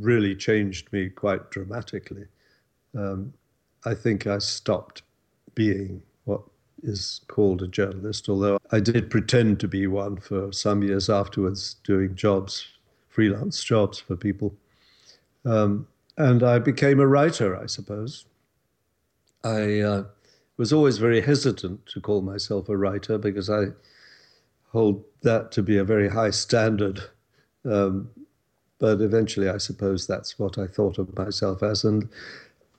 [0.00, 2.26] really changed me quite dramatically,
[2.96, 3.32] um,
[3.84, 5.02] I think I stopped
[5.54, 6.02] being
[6.82, 11.76] is called a journalist, although I did pretend to be one for some years afterwards,
[11.84, 12.66] doing jobs,
[13.08, 14.54] freelance jobs for people.
[15.44, 15.86] Um,
[16.16, 18.26] and I became a writer, I suppose.
[19.44, 20.04] I uh,
[20.56, 23.66] was always very hesitant to call myself a writer because I
[24.72, 27.00] hold that to be a very high standard.
[27.64, 28.10] Um,
[28.78, 32.08] but eventually, I suppose that's what I thought of myself as, and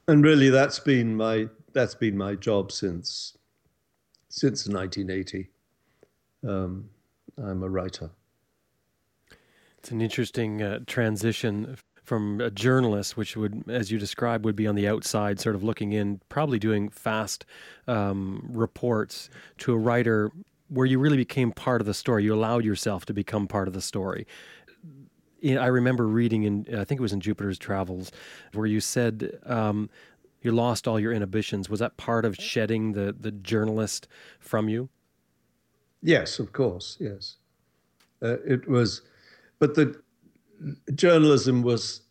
[0.08, 3.38] and really, that's been my that's been my job since
[4.30, 5.50] since 1980.
[6.48, 6.90] Um,
[7.38, 8.12] I'm a writer.
[9.78, 14.68] It's an interesting uh, transition from a journalist, which would, as you described, would be
[14.68, 17.46] on the outside, sort of looking in, probably doing fast
[17.88, 20.32] um, reports, to a writer
[20.70, 22.24] where you really became part of the story.
[22.24, 24.26] You allowed yourself to become part of the story.
[25.44, 28.12] I remember reading in, I think it was in Jupiter's Travels,
[28.54, 29.90] where you said um,
[30.42, 31.70] you lost all your inhibitions.
[31.70, 34.08] Was that part of shedding the, the journalist
[34.40, 34.90] from you?
[36.02, 37.36] Yes, of course, yes.
[38.22, 39.02] Uh, it was,
[39.60, 40.02] but the
[40.96, 42.02] journalism was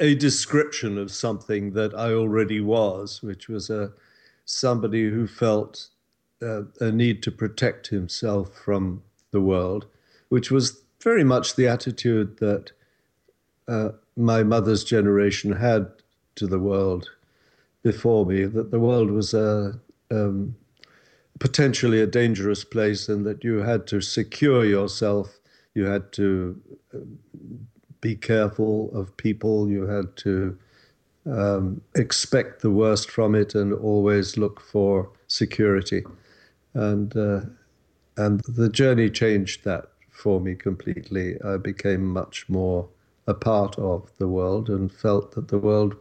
[0.00, 3.92] a description of something that I already was, which was a
[4.44, 5.88] somebody who felt
[6.42, 9.86] uh, a need to protect himself from the world,
[10.28, 12.72] which was very much the attitude that
[13.68, 15.90] uh, my mother's generation had
[16.36, 17.10] to the world
[17.86, 18.44] before me.
[18.44, 19.78] That the world was a
[20.10, 20.56] um,
[21.38, 25.38] potentially a dangerous place, and that you had to secure yourself.
[25.74, 26.60] You had to
[26.92, 26.98] uh,
[28.00, 29.70] be careful of people.
[29.70, 30.58] You had to
[31.26, 36.02] um, expect the worst from it and always look for security.
[36.74, 37.42] And uh,
[38.16, 41.40] and the journey changed that for me completely.
[41.42, 42.88] I became much more
[43.28, 45.96] a part of the world and felt that the world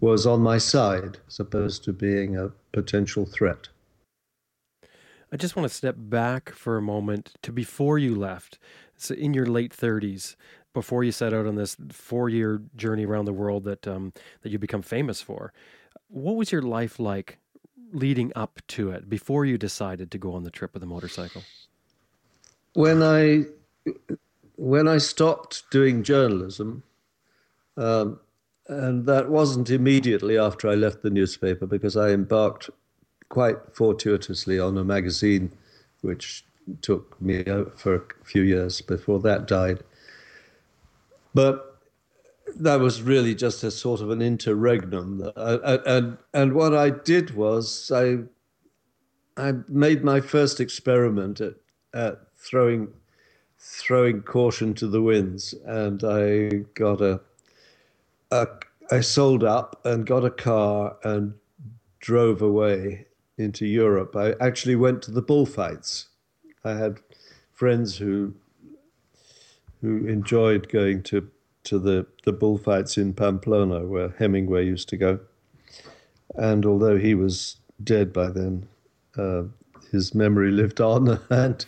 [0.00, 3.68] was on my side as opposed to being a potential threat.
[5.32, 8.58] I just want to step back for a moment to before you left.
[8.96, 10.34] So in your late 30s,
[10.72, 14.58] before you set out on this four-year journey around the world that um, that you
[14.58, 15.52] become famous for.
[16.08, 17.38] What was your life like
[17.92, 21.42] leading up to it before you decided to go on the trip with a motorcycle?
[22.74, 23.44] When I
[24.56, 26.82] when I stopped doing journalism,
[27.76, 28.20] um,
[28.70, 32.70] and that wasn't immediately after I left the newspaper because I embarked
[33.28, 35.50] quite fortuitously on a magazine,
[36.02, 36.44] which
[36.80, 37.42] took me
[37.74, 39.82] for a few years before that died.
[41.34, 41.80] But
[42.56, 45.28] that was really just a sort of an interregnum.
[45.34, 48.18] And, and what I did was I,
[49.36, 51.54] I made my first experiment at,
[51.92, 52.86] at throwing,
[53.58, 55.54] throwing caution to the winds.
[55.66, 57.20] And I got a,
[58.32, 61.34] I sold up and got a car and
[62.00, 63.06] drove away
[63.38, 64.16] into Europe.
[64.16, 66.08] I actually went to the bullfights.
[66.64, 67.00] I had
[67.52, 68.34] friends who
[69.80, 71.30] who enjoyed going to
[71.64, 75.20] to the, the bullfights in Pamplona, where Hemingway used to go.
[76.34, 78.66] And although he was dead by then,
[79.16, 79.42] uh,
[79.90, 81.20] his memory lived on.
[81.30, 81.64] And,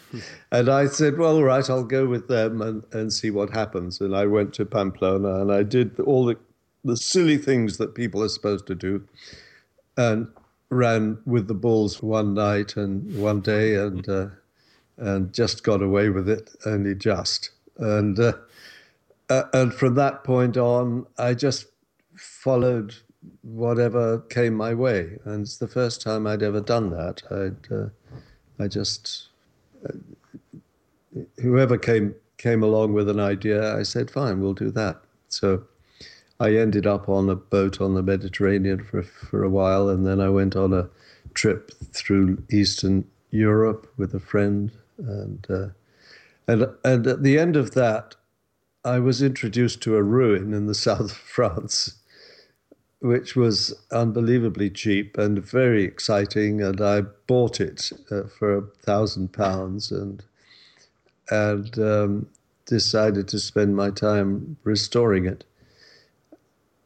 [0.50, 4.00] and I said, well, all right, I'll go with them and, and see what happens.
[4.00, 6.36] And I went to Pamplona and I did all the,
[6.84, 9.06] the silly things that people are supposed to do
[9.96, 10.28] and
[10.70, 14.26] ran with the bulls one night and one day and, uh,
[14.96, 18.32] and just got away with it, only just and uh,
[19.28, 21.66] uh, and from that point on, I just
[22.14, 22.94] followed
[23.42, 27.22] whatever came my way, and it's the first time I'd ever done that.
[27.30, 27.88] I'd uh,
[28.62, 29.28] I just
[29.88, 29.92] uh,
[31.40, 35.64] whoever came came along with an idea, I said, "Fine, we'll do that." So.
[36.42, 40.20] I ended up on a boat on the Mediterranean for for a while, and then
[40.20, 40.88] I went on a
[41.34, 45.68] trip through Eastern Europe with a friend, and uh,
[46.48, 48.16] and, and at the end of that,
[48.84, 51.94] I was introduced to a ruin in the south of France,
[52.98, 56.60] which was unbelievably cheap and very exciting.
[56.60, 60.24] And I bought it uh, for a thousand pounds and
[61.30, 62.26] and um,
[62.66, 65.44] decided to spend my time restoring it.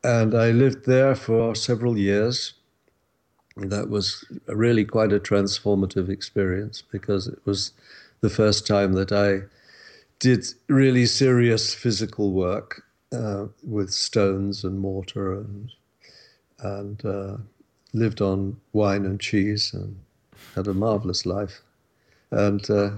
[0.07, 2.55] And I lived there for several years.
[3.57, 7.73] That was really quite a transformative experience because it was
[8.21, 9.43] the first time that I
[10.21, 15.73] did really serious physical work uh, with stones and mortar and
[16.61, 17.37] and uh,
[17.93, 19.97] lived on wine and cheese and
[20.55, 21.63] had a marvelous life
[22.31, 22.93] and uh,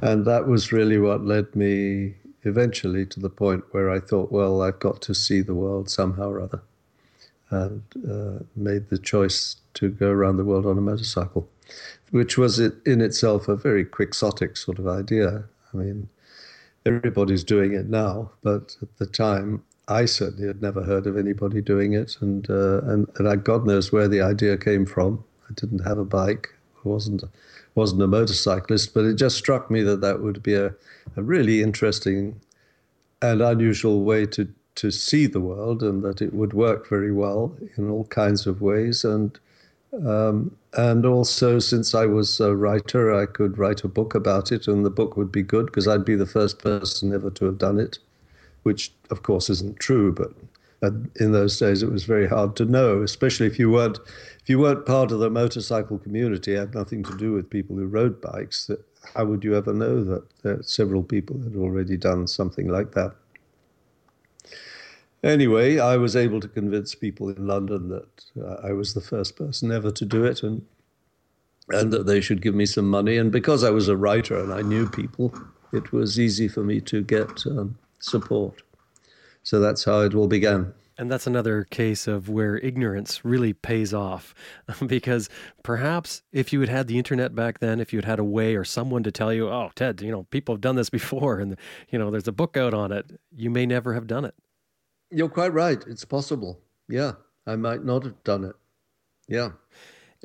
[0.00, 2.14] and that was really what led me
[2.46, 6.30] eventually to the point where I thought well I've got to see the world somehow
[6.30, 6.62] or other
[7.50, 11.48] and uh, made the choice to go around the world on a motorcycle
[12.10, 16.08] which was in itself a very quixotic sort of idea I mean
[16.86, 21.60] everybody's doing it now, but at the time, I certainly had never heard of anybody
[21.60, 25.22] doing it, and uh, and and I, God knows where the idea came from.
[25.50, 26.48] I didn't have a bike,
[26.84, 27.22] I wasn't
[27.76, 30.74] wasn't a motorcyclist, but it just struck me that that would be a,
[31.16, 32.40] a really interesting
[33.22, 37.56] and unusual way to to see the world, and that it would work very well
[37.78, 39.04] in all kinds of ways.
[39.04, 39.38] And
[40.04, 44.68] um, and also, since I was a writer, I could write a book about it,
[44.68, 47.58] and the book would be good because I'd be the first person ever to have
[47.58, 47.98] done it,
[48.64, 50.32] which of course isn't true, but
[51.18, 53.98] in those days it was very hard to know, especially if you weren't
[54.46, 57.86] if you weren't part of the motorcycle community, had nothing to do with people who
[57.86, 58.70] rode bikes.
[59.12, 63.12] How would you ever know that several people had already done something like that?
[65.24, 69.34] Anyway, I was able to convince people in London that uh, I was the first
[69.34, 70.64] person ever to do it, and
[71.70, 73.16] and that they should give me some money.
[73.16, 75.34] And because I was a writer and I knew people,
[75.72, 78.62] it was easy for me to get um, support.
[79.42, 80.72] So that's how it all began.
[80.98, 84.34] And that's another case of where ignorance really pays off.
[84.86, 85.28] because
[85.62, 88.56] perhaps if you had had the internet back then, if you had had a way
[88.56, 91.56] or someone to tell you, oh, Ted, you know, people have done this before and,
[91.90, 94.34] you know, there's a book out on it, you may never have done it.
[95.10, 95.82] You're quite right.
[95.86, 96.60] It's possible.
[96.88, 97.12] Yeah.
[97.46, 98.56] I might not have done it.
[99.28, 99.50] Yeah.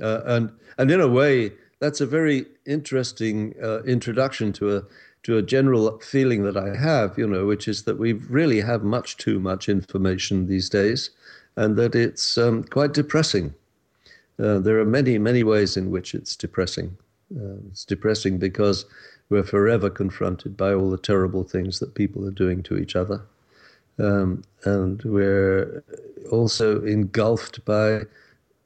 [0.01, 4.83] Uh, and, and in a way, that's a very interesting uh, introduction to a
[5.23, 8.83] to a general feeling that I have, you know, which is that we really have
[8.83, 11.11] much too much information these days,
[11.55, 13.53] and that it's um, quite depressing.
[14.39, 16.97] Uh, there are many, many ways in which it's depressing.
[17.35, 18.85] Uh, it's depressing because
[19.29, 23.21] we're forever confronted by all the terrible things that people are doing to each other.
[23.99, 25.83] Um, and we're
[26.31, 28.01] also engulfed by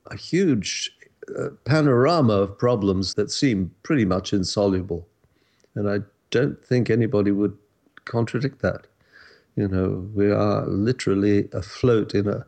[0.08, 0.91] a huge
[1.38, 5.08] uh, panorama of problems that seem pretty much insoluble.
[5.76, 5.99] And I
[6.36, 7.58] don't think anybody would
[8.04, 8.88] contradict that.
[9.56, 12.46] You know, we are literally afloat in a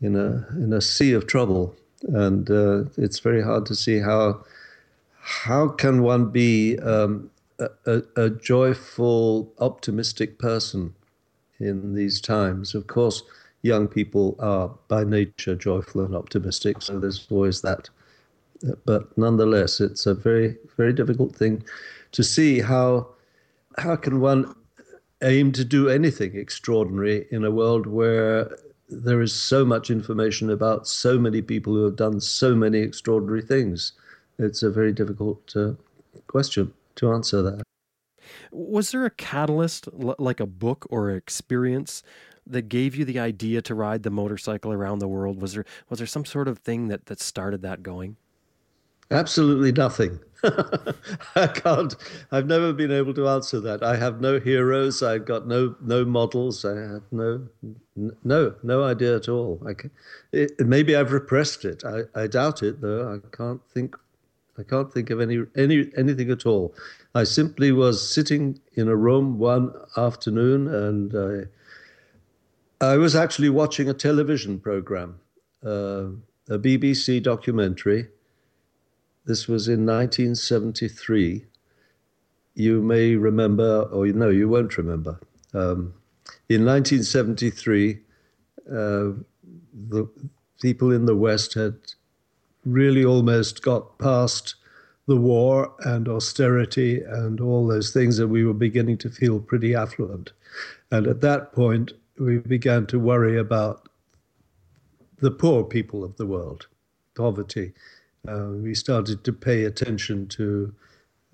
[0.00, 1.74] in a in a sea of trouble,
[2.08, 4.44] and uh, it's very hard to see how
[5.20, 10.94] how can one be um, a, a, a joyful, optimistic person
[11.60, 12.74] in these times.
[12.74, 13.22] Of course,
[13.62, 17.88] young people are by nature joyful and optimistic, so there's always that.
[18.84, 21.64] But nonetheless, it's a very, very difficult thing
[22.12, 23.08] to see how
[23.78, 24.54] how can one
[25.22, 28.56] aim to do anything extraordinary in a world where
[28.88, 33.42] there is so much information about so many people who have done so many extraordinary
[33.42, 33.92] things.
[34.38, 35.72] It's a very difficult uh,
[36.28, 37.62] question to answer that.
[38.50, 42.02] Was there a catalyst, like a book or experience,
[42.46, 45.40] that gave you the idea to ride the motorcycle around the world?
[45.40, 48.16] Was there was there some sort of thing that that started that going?
[49.10, 50.18] Absolutely nothing.
[51.34, 51.94] I can't.
[52.30, 53.82] I've never been able to answer that.
[53.82, 55.02] I have no heroes.
[55.02, 56.64] I've got no no models.
[56.64, 57.46] I have no
[58.24, 59.60] no no idea at all.
[59.66, 59.90] I can,
[60.32, 61.84] it, maybe I've repressed it.
[61.84, 63.14] I, I doubt it though.
[63.14, 63.96] I can't think.
[64.58, 66.74] I can't think of any any anything at all.
[67.14, 71.48] I simply was sitting in a room one afternoon, and
[72.80, 75.18] I I was actually watching a television program,
[75.64, 76.08] uh,
[76.48, 78.08] a BBC documentary
[79.26, 81.44] this was in 1973.
[82.54, 85.18] You may remember, or no, you won't remember.
[85.52, 85.92] Um,
[86.48, 87.98] in 1973,
[88.70, 89.12] uh,
[89.88, 90.08] the
[90.60, 91.74] people in the West had
[92.64, 94.54] really almost got past
[95.06, 99.74] the war and austerity and all those things, and we were beginning to feel pretty
[99.74, 100.32] affluent.
[100.90, 103.88] And at that point, we began to worry about
[105.18, 106.66] the poor people of the world,
[107.14, 107.72] poverty
[108.28, 110.74] uh, we started to pay attention to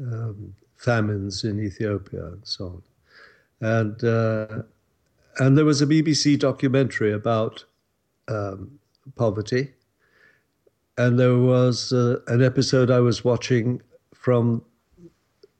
[0.01, 2.83] um, famines in Ethiopia and so on.
[3.61, 4.63] And, uh,
[5.39, 7.65] and there was a BBC documentary about
[8.29, 8.79] um,
[9.17, 9.73] poverty.
[10.99, 13.81] And there was uh, an episode I was watching
[14.15, 14.63] from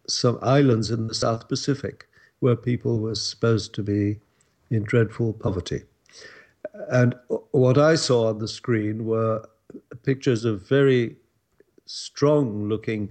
[0.09, 2.07] some islands in the South Pacific
[2.41, 4.19] where people were supposed to be
[4.71, 5.83] in dreadful poverty.
[6.91, 7.15] And
[7.53, 9.49] what I saw on the screen were
[10.03, 11.17] pictures of very
[11.87, 13.09] strong looking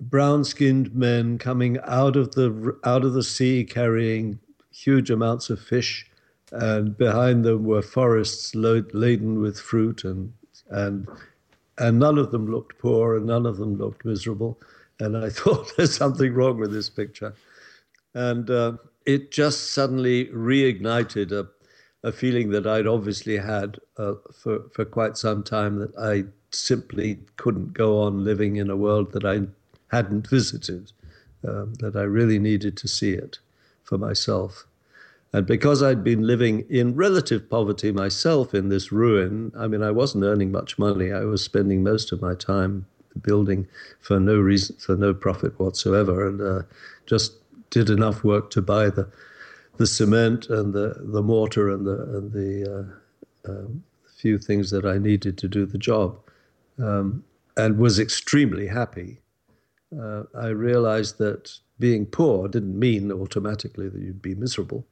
[0.00, 4.38] brown skinned men coming out of the out of the sea carrying
[4.72, 6.10] huge amounts of fish
[6.52, 10.32] and behind them were forests laden with fruit and
[10.70, 11.06] and
[11.78, 14.60] and none of them looked poor and none of them looked miserable.
[15.00, 17.34] And i thought there's something wrong with this picture.
[18.14, 18.72] And uh,
[19.06, 21.48] it just suddenly reignited a,
[22.02, 27.18] a feeling that i'd obviously had uh, for, for quite some time that i simply
[27.36, 29.42] couldn't go on living in a world that I
[29.94, 30.92] hadn't visited,
[31.46, 33.38] um, that I really needed to see it
[33.82, 34.66] for myself.
[35.32, 39.92] And because I'd been living in relative poverty myself in this ruin, I mean, I
[39.92, 41.12] wasn't earning much money.
[41.12, 42.86] I was spending most of my time
[43.22, 43.68] building
[44.00, 46.62] for no reason, for no profit whatsoever, and uh,
[47.06, 47.34] just
[47.70, 49.08] did enough work to buy the
[49.76, 52.90] the cement and the, the mortar and the and the
[53.46, 56.18] uh, um, few things that I needed to do the job,
[56.82, 57.24] um,
[57.56, 59.20] and was extremely happy.
[59.98, 64.86] Uh, I realized that being poor didn't mean automatically that you'd be miserable.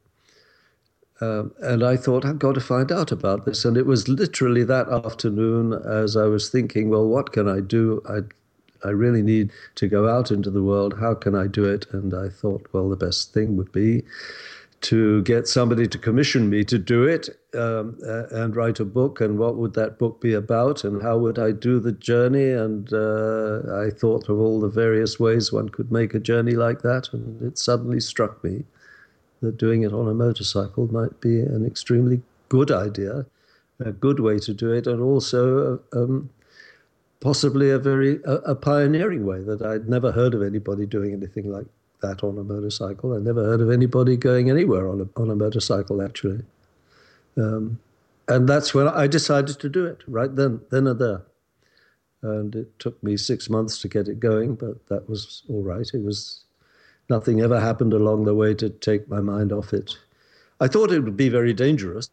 [1.20, 3.64] Um, and I thought, I've got to find out about this.
[3.64, 8.02] And it was literally that afternoon as I was thinking, well, what can I do?
[8.08, 8.20] I,
[8.86, 10.98] I really need to go out into the world.
[10.98, 11.86] How can I do it?
[11.92, 14.04] And I thought, well, the best thing would be
[14.80, 19.20] to get somebody to commission me to do it um, uh, and write a book.
[19.20, 20.84] And what would that book be about?
[20.84, 22.50] And how would I do the journey?
[22.50, 26.82] And uh, I thought of all the various ways one could make a journey like
[26.82, 27.12] that.
[27.12, 28.64] And it suddenly struck me
[29.40, 33.26] that doing it on a motorcycle might be an extremely good idea,
[33.80, 36.30] a good way to do it, and also um,
[37.20, 41.50] possibly a very a, a, pioneering way that I'd never heard of anybody doing anything
[41.50, 41.66] like
[42.00, 43.14] that on a motorcycle.
[43.14, 46.42] I never heard of anybody going anywhere on a on a motorcycle actually.
[47.36, 47.78] Um,
[48.28, 51.22] and that's when I decided to do it right then, then and there.
[52.20, 55.88] And it took me six months to get it going, but that was all right.
[55.94, 56.44] It was
[57.08, 59.96] nothing ever happened along the way to take my mind off it.
[60.60, 62.10] I thought it would be very dangerous.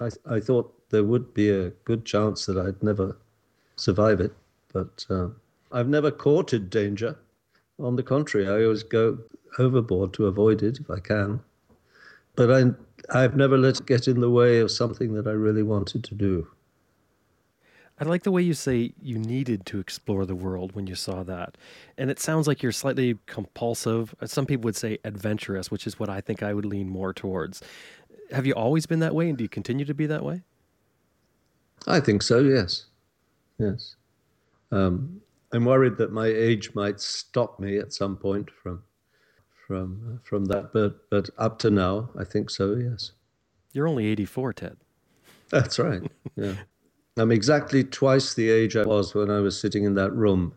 [0.00, 3.16] I, I thought there would be a good chance that I'd never
[3.76, 4.32] survive it,
[4.72, 5.28] but uh,
[5.72, 7.16] I've never courted danger.
[7.78, 9.18] On the contrary, I always go
[9.58, 11.40] overboard to avoid it if I can.
[12.34, 15.62] But I, I've never let it get in the way of something that I really
[15.62, 16.48] wanted to do.
[18.00, 21.24] I like the way you say you needed to explore the world when you saw
[21.24, 21.56] that.
[21.96, 24.14] And it sounds like you're slightly compulsive.
[24.24, 27.60] Some people would say adventurous, which is what I think I would lean more towards.
[28.30, 30.42] Have you always been that way and do you continue to be that way?
[31.88, 32.84] I think so, yes.
[33.58, 33.96] Yes.
[34.70, 35.20] Um,
[35.52, 38.82] I'm worried that my age might stop me at some point from
[39.66, 42.74] from from that, but but up to now, I think so.
[42.74, 43.12] Yes.
[43.72, 44.76] You're only 84, Ted.
[45.50, 46.02] That's right.
[46.36, 46.54] Yeah.
[47.16, 50.54] I'm exactly twice the age I was when I was sitting in that room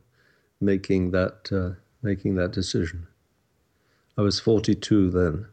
[0.60, 3.08] making that, uh, making that decision.
[4.18, 5.48] I was 42 then.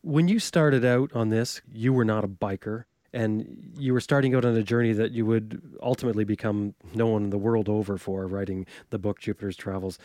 [0.00, 4.34] When you started out on this, you were not a biker and you were starting
[4.34, 8.66] out on a journey that you would ultimately become known the world over for writing
[8.90, 9.98] the book Jupiter's Travels.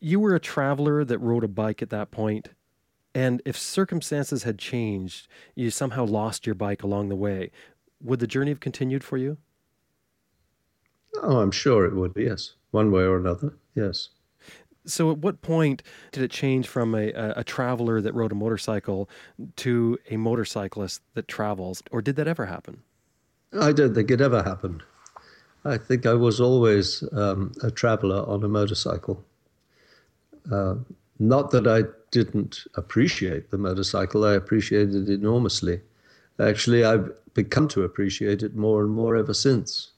[0.00, 2.50] You were a traveler that rode a bike at that point
[3.16, 7.50] and if circumstances had changed, you somehow lost your bike along the way,
[7.98, 9.38] would the journey have continued for you?
[11.22, 12.56] Oh, I'm sure it would, yes.
[12.72, 14.10] One way or another, yes.
[14.86, 15.82] So, at what point
[16.12, 19.08] did it change from a, a, traveler that rode a motorcycle
[19.56, 22.82] to a motorcyclist that travels, or did that ever happen?
[23.60, 24.82] I don't think it ever happened.
[25.64, 29.24] I think I was always um, a traveler on a motorcycle.
[30.50, 30.76] Uh,
[31.18, 35.80] not that I didn't appreciate the motorcycle, I appreciated it enormously.
[36.38, 39.92] Actually, I've become to appreciate it more and more ever since.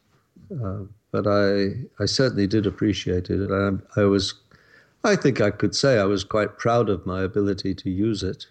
[0.50, 0.80] Uh,
[1.10, 3.40] but I, I certainly did appreciate it.
[3.40, 4.34] And I, I was,
[5.04, 8.46] I think I could say I was quite proud of my ability to use it,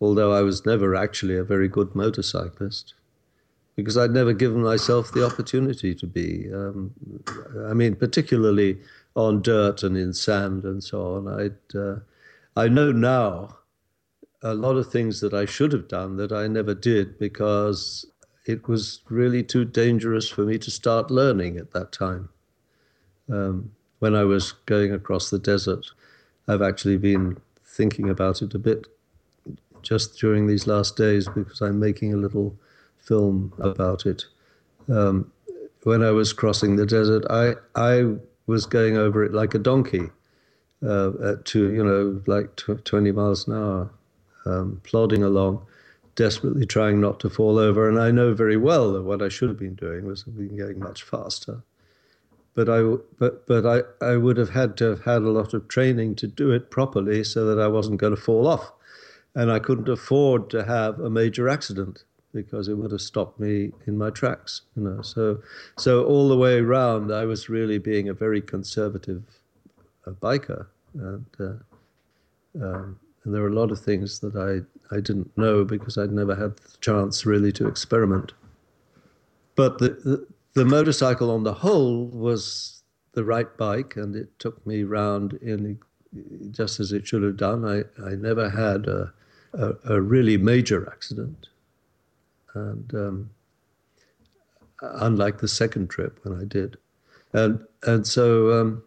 [0.00, 2.94] although I was never actually a very good motorcyclist
[3.76, 6.52] because I'd never given myself the opportunity to be.
[6.52, 6.92] Um,
[7.68, 8.78] I mean, particularly
[9.16, 11.28] on dirt and in sand and so on.
[11.28, 11.96] I'd, uh,
[12.56, 13.56] I know now
[14.42, 18.06] a lot of things that I should have done that I never did because
[18.46, 22.28] it was really too dangerous for me to start learning at that time.
[23.30, 23.70] Um,
[24.00, 25.86] when I was going across the desert,
[26.48, 28.86] I've actually been thinking about it a bit
[29.82, 32.54] just during these last days because I'm making a little
[32.98, 34.24] film about it.
[34.88, 35.30] Um,
[35.84, 40.10] when I was crossing the desert, I I was going over it like a donkey,
[40.84, 43.90] uh, at two, you know, like tw- 20 miles an hour,
[44.46, 45.64] um, plodding along,
[46.16, 47.88] desperately trying not to fall over.
[47.88, 50.78] And I know very well that what I should have been doing was been going
[50.78, 51.62] much faster.
[52.60, 52.82] But I,
[53.18, 56.26] but, but I, I would have had to have had a lot of training to
[56.26, 58.70] do it properly so that I wasn't going to fall off.
[59.34, 62.04] And I couldn't afford to have a major accident
[62.34, 64.60] because it would have stopped me in my tracks.
[64.76, 65.40] You know, so
[65.78, 69.22] so all the way around, I was really being a very conservative
[70.06, 70.66] uh, biker,
[70.98, 75.64] and uh, um, and there were a lot of things that I I didn't know
[75.64, 78.34] because I'd never had the chance really to experiment.
[79.56, 82.82] But the, the, the motorcycle on the whole was
[83.12, 85.78] the right bike, and it took me round in
[86.50, 87.64] just as it should have done.
[87.64, 89.12] I, I never had a,
[89.52, 91.48] a, a really major accident
[92.54, 93.30] and um,
[94.82, 96.76] unlike the second trip when I did,
[97.32, 98.82] and and so um,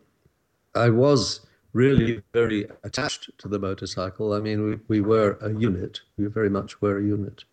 [0.75, 1.41] I was
[1.73, 4.33] really very attached to the motorcycle.
[4.33, 6.01] I mean, we, we were a unit.
[6.17, 7.45] We very much were a unit.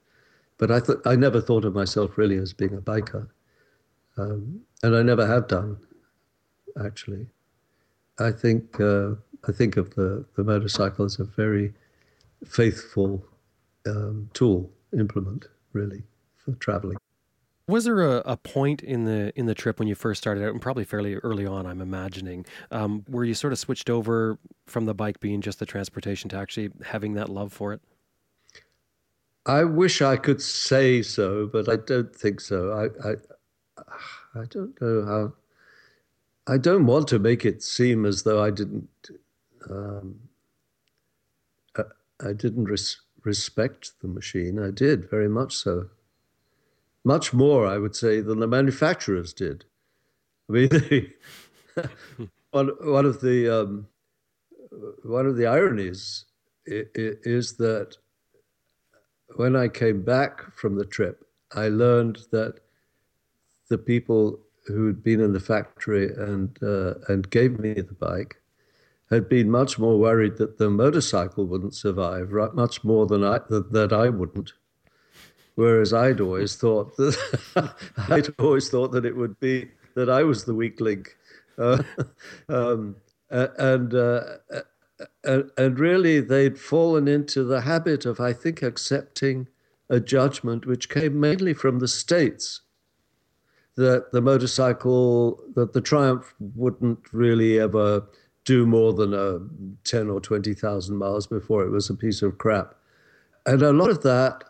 [0.58, 3.28] But I, th- I never thought of myself really as being a biker.
[4.16, 5.78] Um, and I never have done,
[6.84, 7.26] actually.
[8.18, 9.12] I think, uh,
[9.48, 11.72] I think of the, the motorcycle as a very
[12.46, 13.24] faithful
[13.86, 16.02] um, tool, implement, really,
[16.36, 16.96] for traveling.
[17.66, 20.50] Was there a, a, point in the in the trip when you first started out,
[20.50, 24.86] and probably fairly early on, I'm imagining, um, where you sort of switched over from
[24.86, 27.80] the bike being just the transportation to actually having that love for it?
[29.46, 32.72] I wish I could say so, but I don't think so.
[32.72, 33.12] I, I,
[34.34, 35.32] I don't know how.
[36.52, 38.88] I don't want to make it seem as though I didn't.
[39.68, 40.20] Um,
[41.76, 41.82] I,
[42.20, 44.58] I didn't res- respect the machine.
[44.58, 45.90] I did very much so
[47.04, 49.64] much more, I would say, than the manufacturers did.
[50.48, 51.12] I mean, they,
[52.50, 53.86] one, one of the um,
[55.02, 56.26] one of the ironies
[56.66, 57.96] is that
[59.36, 62.60] when I came back from the trip, I learned that
[63.70, 68.36] the people who had been in the factory and uh, and gave me the bike
[69.10, 72.54] had been much more worried that the motorcycle wouldn't survive, right?
[72.54, 74.52] Much more than I that, that I wouldn't.
[75.56, 77.74] Whereas I'd always thought that
[78.08, 81.16] I'd always thought that it would be that I was the weak link,
[81.58, 81.82] uh,
[82.48, 82.96] um,
[83.30, 84.22] and, uh,
[85.24, 89.48] and and really they'd fallen into the habit of I think accepting
[89.88, 92.60] a judgment which came mainly from the states
[93.76, 98.04] that the motorcycle that the Triumph wouldn't really ever
[98.44, 99.40] do more than a
[99.84, 102.74] ten or twenty thousand miles before it was a piece of crap,
[103.46, 104.44] and a lot of that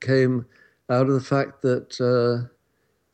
[0.00, 0.46] came
[0.90, 2.48] out of the fact that uh,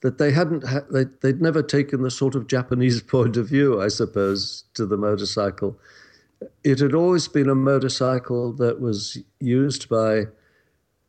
[0.02, 3.80] that they hadn't ha- they, they'd never taken the sort of Japanese point of view,
[3.80, 5.78] I suppose, to the motorcycle.
[6.62, 10.24] It had always been a motorcycle that was used by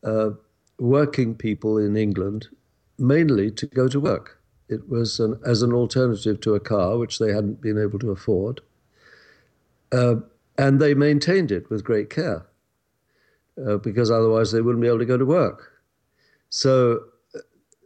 [0.04, 0.30] uh,
[0.80, 2.48] working people in England
[2.98, 4.40] mainly to go to work.
[4.68, 8.12] It was an, as an alternative to a car, which they hadn't been able to
[8.12, 8.62] afford.
[9.92, 10.16] Uh,
[10.58, 12.46] and they maintained it with great care
[13.66, 15.72] uh, because otherwise they wouldn't be able to go to work.
[16.50, 17.02] So
[17.36, 17.40] uh,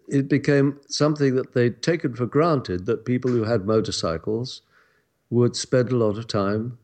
[0.08, 4.62] it became something that they'd taken for granted that people who had motorcycles
[5.30, 6.78] would spend a lot of time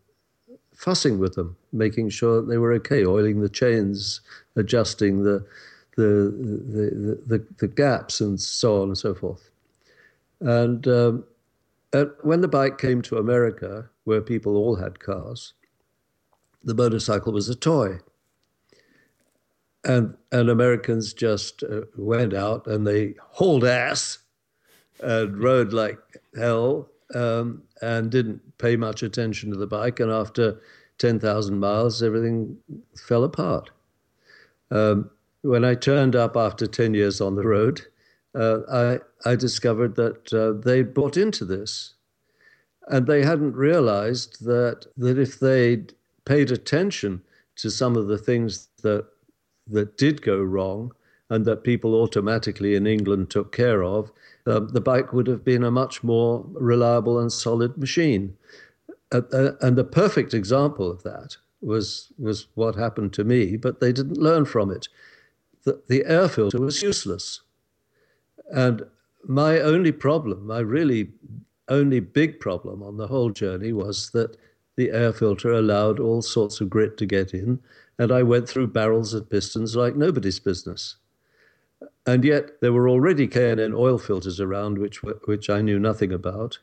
[0.76, 4.22] fussing with them, making sure that they were okay, oiling the chains,
[4.56, 5.46] adjusting the
[5.96, 9.50] the the, the, the gaps, and so on and so forth.
[10.42, 11.24] And um,
[12.22, 15.54] when the bike came to America, where people all had cars,
[16.64, 18.00] the motorcycle was a toy
[19.86, 24.18] and and Americans just uh, went out and they hauled ass
[25.02, 26.00] and rode like
[26.36, 30.00] hell um, and didn't pay much attention to the bike.
[30.00, 30.60] And after
[30.98, 32.58] ten thousand miles, everything
[32.98, 33.70] fell apart.
[34.72, 35.12] Um,
[35.46, 37.82] when I turned up after ten years on the road,
[38.34, 41.94] uh, I I discovered that uh, they bought into this,
[42.88, 45.94] and they hadn't realized that that if they'd
[46.26, 47.22] paid attention
[47.58, 49.06] to some of the things that
[49.68, 50.92] that did go wrong
[51.30, 54.12] and that people automatically in England took care of,
[54.46, 58.36] uh, the bike would have been a much more reliable and solid machine.
[59.12, 63.80] Uh, uh, and the perfect example of that was, was what happened to me, but
[63.80, 64.88] they didn't learn from it.
[65.66, 67.42] The, the air filter was useless.
[68.52, 68.86] And
[69.28, 71.10] my only problem, my really
[71.68, 74.38] only big problem on the whole journey was that
[74.78, 77.60] the air filter allowed all sorts of grit to get in
[77.98, 80.98] and I went through barrels and pistons like nobody's business.
[82.06, 86.60] And yet there were already K&N oil filters around, which which I knew nothing about,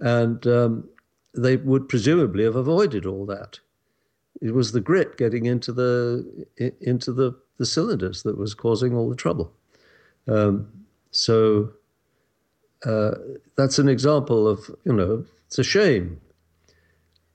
[0.00, 0.88] and um,
[1.32, 3.60] they would presumably have avoided all that.
[4.40, 6.46] It was the grit getting into the
[6.80, 9.52] into the, the cylinders that was causing all the trouble.
[10.26, 10.68] Um,
[11.10, 11.72] so
[12.84, 13.12] uh,
[13.56, 16.20] that's an example of you know it's a shame.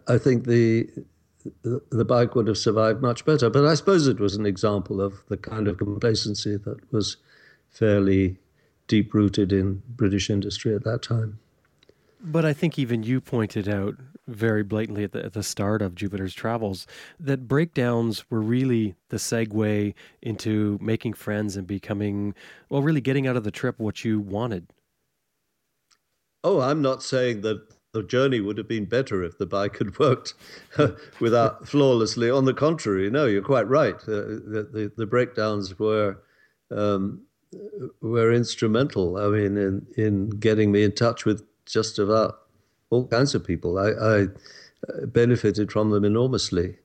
[0.07, 0.89] I think the
[1.63, 3.49] the bike would have survived much better.
[3.49, 7.17] But I suppose it was an example of the kind of complacency that was
[7.70, 8.38] fairly
[8.88, 11.39] deep rooted in British industry at that time.
[12.22, 13.95] But I think even you pointed out
[14.30, 16.88] very blatantly at the, at the start of Jupiter's travels
[17.19, 22.34] that breakdowns were really the segue into making friends and becoming,
[22.69, 24.73] well, really getting out of the trip what you wanted.
[26.43, 27.61] Oh, I'm not saying that
[27.91, 30.36] the journey would have been better if the bike had worked
[31.19, 32.30] without flawlessly.
[32.30, 33.95] On the contrary, no, you're quite right.
[33.95, 36.17] Uh, the, the, the, breakdowns were
[36.71, 37.21] um,
[38.01, 39.17] were instrumental.
[39.17, 42.49] I mean, in in getting me in touch with just about
[42.89, 43.77] all kinds of people.
[43.77, 46.77] I, I uh, benefited from them enormously.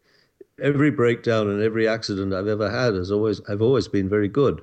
[0.60, 4.62] Every breakdown and every accident I've ever had has always I've always been very good.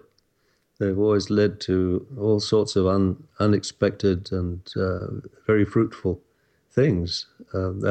[0.80, 6.20] They've always led to all sorts of un, unexpected and uh, very fruitful
[6.72, 7.28] things.
[7.54, 7.82] Um,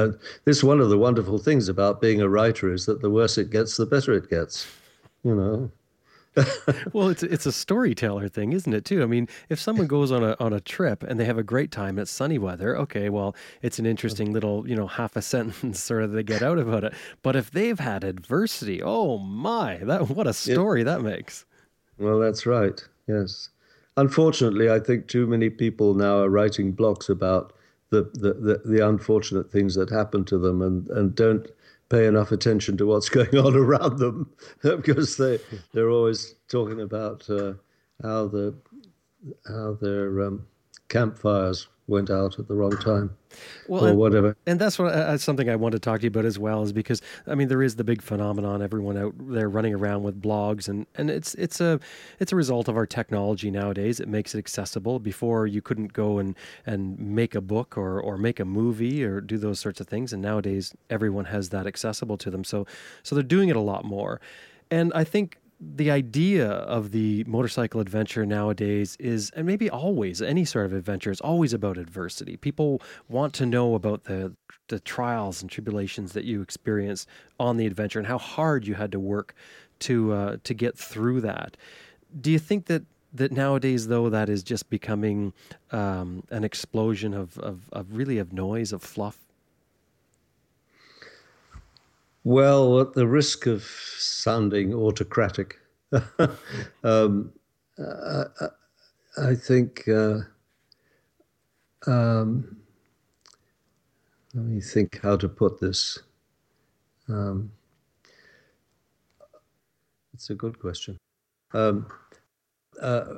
[0.45, 3.39] this is one of the wonderful things about being a writer is that the worse
[3.39, 4.67] it gets, the better it gets.
[5.23, 5.71] You know.
[6.93, 8.85] well, it's it's a storyteller thing, isn't it?
[8.85, 9.03] Too.
[9.03, 11.71] I mean, if someone goes on a on a trip and they have a great
[11.73, 12.77] time, it's sunny weather.
[12.79, 16.43] Okay, well, it's an interesting little you know half a sentence sort of they get
[16.43, 16.95] out about it.
[17.23, 21.45] But if they've had adversity, oh my, that what a story that makes.
[21.99, 22.83] Well, that's right.
[23.07, 23.51] Yes.
[23.97, 27.53] Unfortunately, I think too many people now are writing blogs about
[27.91, 31.47] the, the, the, the unfortunate things that happen to them and, and don't
[31.91, 34.33] pay enough attention to what's going on around them
[34.63, 35.39] because they
[35.73, 37.53] they're always talking about uh,
[38.03, 38.55] how the
[39.47, 40.47] how their um,
[40.89, 43.15] campfires went out at the wrong time
[43.69, 44.37] well, or and, whatever.
[44.47, 46.73] And that's what uh, something I want to talk to you about as well is
[46.73, 50.69] because I mean there is the big phenomenon everyone out there running around with blogs
[50.69, 51.81] and and it's it's a
[52.19, 54.01] it's a result of our technology nowadays.
[54.01, 54.99] It makes it accessible.
[54.99, 56.35] Before you couldn't go and
[56.67, 60.13] and make a book or or make a movie or do those sorts of things
[60.13, 62.45] and nowadays everyone has that accessible to them.
[62.45, 62.67] So
[63.03, 64.21] so they're doing it a lot more.
[64.71, 70.45] And I think the idea of the motorcycle adventure nowadays is, and maybe always, any
[70.45, 72.37] sort of adventure is always about adversity.
[72.37, 74.35] People want to know about the
[74.69, 77.05] the trials and tribulations that you experience
[77.41, 79.35] on the adventure and how hard you had to work
[79.81, 81.57] to uh, to get through that.
[82.21, 85.33] Do you think that that nowadays, though, that is just becoming
[85.73, 89.19] um, an explosion of, of, of really of noise, of fluff?
[92.25, 93.63] Well, at the risk of
[93.99, 95.59] sounding autocratic,
[96.85, 97.33] um,
[97.79, 98.25] I,
[99.17, 99.89] I, think.
[99.89, 100.21] Uh,
[101.87, 102.57] um,
[104.35, 105.99] let me think how to put this.
[107.09, 107.51] Um,
[110.15, 110.99] it's a good question.
[111.53, 111.87] Um,
[112.81, 113.15] uh,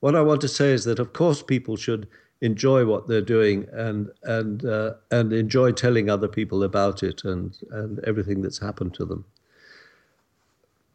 [0.00, 2.08] what I want to say is that, of course, people should
[2.42, 7.56] enjoy what they're doing and and uh, and enjoy telling other people about it and
[7.70, 9.24] and everything that's happened to them.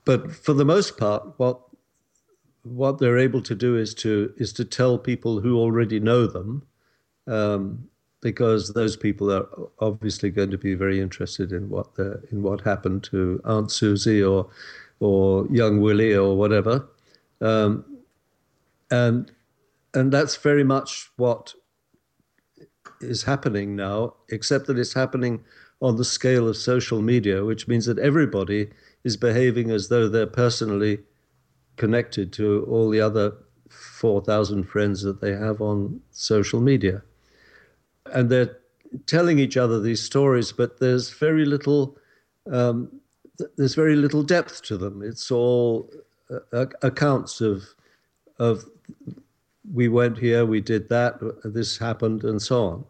[0.06, 1.62] But for the most part, what
[2.64, 6.64] what they're able to do is to is to tell people who already know them,
[7.28, 7.88] um,
[8.22, 9.48] because those people are
[9.80, 14.22] obviously going to be very interested in what the in what happened to Aunt Susie
[14.22, 14.50] or
[15.00, 16.86] or young Willie or whatever,
[17.39, 17.86] um,
[18.91, 19.32] and
[19.94, 21.54] and that's very much what
[23.02, 25.44] is happening now, except that it's happening
[25.82, 28.70] on the scale of social media, which means that everybody
[29.04, 31.00] is behaving as though they're personally
[31.76, 33.34] connected to all the other
[33.70, 37.04] 4,000 friends that they have on social media.
[38.14, 38.58] And they're
[39.06, 41.98] telling each other these stories, but there's very little.
[42.52, 43.02] Um,
[43.58, 45.04] there's very little depth to them.
[45.04, 45.92] It's all
[46.32, 47.66] uh, accounts of
[48.40, 48.66] of
[49.74, 52.86] we went here, we did that, this happened, and so on.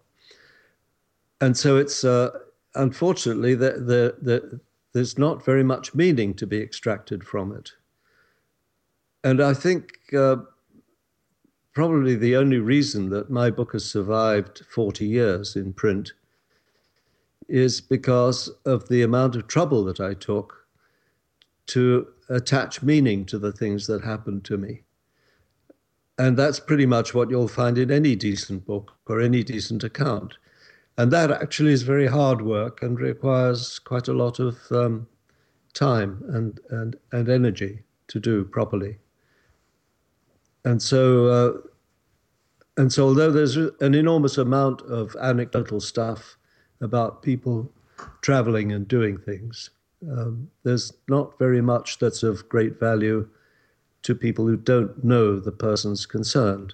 [1.41, 2.32] And so it's uh,
[2.75, 4.59] unfortunately that the, the,
[4.93, 7.71] there's not very much meaning to be extracted from it.
[9.23, 10.38] And I think uh,
[11.73, 16.13] probably the only reason that my book has survived 40 years in print
[17.47, 20.65] is because of the amount of trouble that I took
[21.67, 24.82] to attach meaning to the things that happened to me.
[26.18, 30.34] And that's pretty much what you'll find in any decent book or any decent account.
[30.97, 35.07] And that actually is very hard work and requires quite a lot of um,
[35.74, 38.97] time and, and, and energy to do properly.
[40.65, 46.38] And so, uh, and so, although there's an enormous amount of anecdotal stuff
[46.82, 47.72] about people
[48.22, 49.70] traveling and doing things,
[50.11, 53.28] um, there's not very much that's of great value
[54.08, 56.74] to people who don't know the persons concerned.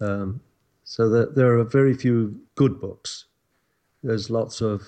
[0.00, 0.40] Um,
[0.82, 3.26] so that there are very few good books.
[4.02, 4.82] There's lots of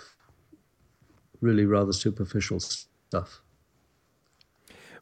[1.41, 3.41] really rather superficial stuff.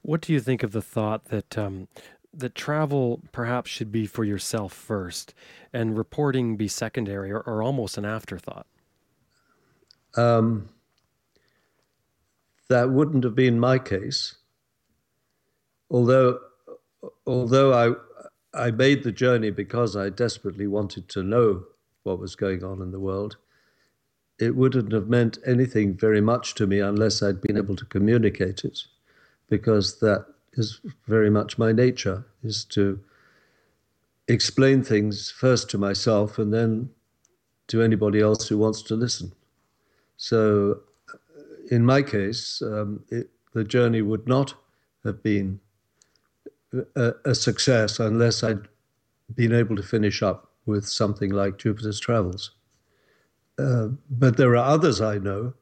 [0.03, 1.89] What do you think of the thought that um,
[2.35, 5.33] that travel perhaps should be for yourself first,
[5.73, 8.66] and reporting be secondary or, or almost an afterthought?
[10.16, 10.69] Um,
[12.69, 14.35] that wouldn't have been my case.
[15.91, 16.41] Although
[17.27, 17.95] although I
[18.55, 21.65] I made the journey because I desperately wanted to know
[22.03, 23.37] what was going on in the world,
[24.39, 28.65] it wouldn't have meant anything very much to me unless I'd been able to communicate
[28.65, 28.79] it,
[29.49, 32.99] because that is very much my nature, is to
[34.29, 36.91] explain things first to myself and then
[37.69, 39.33] to anybody else who wants to listen.
[40.17, 40.81] So,
[41.71, 44.55] in my case, um, it, the journey would not
[45.05, 45.61] have been
[46.73, 48.69] a, a, success unless I'd
[49.35, 52.53] been able to finish up with something like Jupiter's Travels.
[53.59, 55.55] Uh, but there are others I know.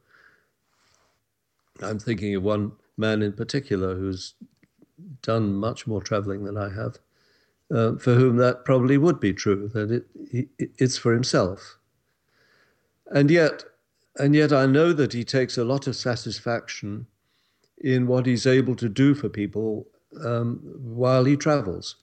[1.81, 4.33] I'm thinking of one man in particular who's
[5.21, 6.97] done much more traveling than I have,
[7.71, 10.07] uh, for whom that probably would be true, that it,
[10.59, 11.77] it, it's for himself.
[13.11, 13.63] And yet,
[14.17, 17.07] and yet I know that he takes a lot of satisfaction
[17.79, 19.87] in what he's able to do for people
[20.23, 21.95] um, while he travels.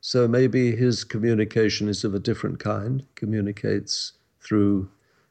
[0.00, 4.88] So maybe his communication is of a different kind, communicates through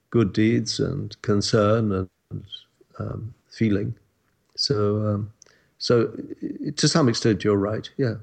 [0.10, 2.43] good deeds and concern and
[3.00, 3.95] um, feeling.
[4.56, 5.32] So, um,
[5.78, 6.12] so
[6.76, 7.89] to some extent, you're right.
[7.98, 8.16] Yeah.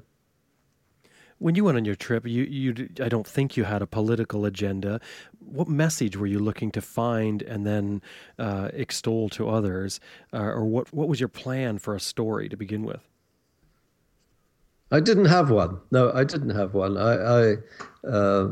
[1.39, 4.45] When you went on your trip, you, you I don't think you had a political
[4.45, 5.01] agenda.
[5.39, 8.01] What message were you looking to find and then
[8.39, 9.99] uh, extol to others,
[10.33, 13.01] uh, or what what was your plan for a story to begin with?
[14.91, 15.79] I didn't have one.
[15.91, 16.97] No, I didn't have one.
[16.97, 17.57] I I,
[18.07, 18.49] uh,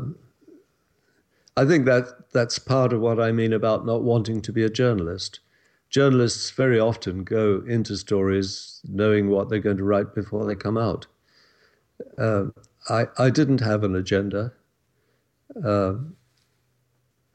[1.56, 4.70] I think that that's part of what I mean about not wanting to be a
[4.70, 5.40] journalist
[5.90, 10.76] journalists very often go into stories knowing what they're going to write before they come
[10.76, 11.06] out.
[12.18, 12.46] Uh,
[12.88, 14.52] I, I didn't have an agenda.
[15.64, 15.94] Uh,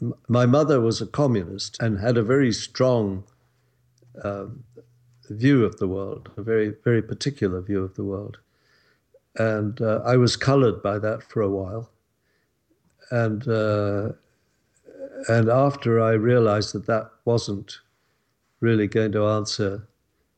[0.01, 3.23] m- my mother was a communist and had a very strong
[5.29, 8.39] view of the world, a very, very particular view of the world.
[9.35, 11.89] And uh, I was colored by that for a while.
[13.11, 14.09] And, uh,
[15.27, 17.79] and after I realized that that wasn't
[18.59, 19.87] really going to answer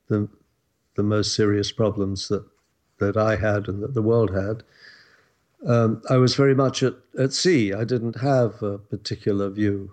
[0.07, 0.29] the,
[0.95, 2.45] the most serious problems that,
[2.99, 4.63] that I had and that the world had.
[5.65, 7.73] Um, I was very much at, at sea.
[7.73, 9.91] I didn't have a particular view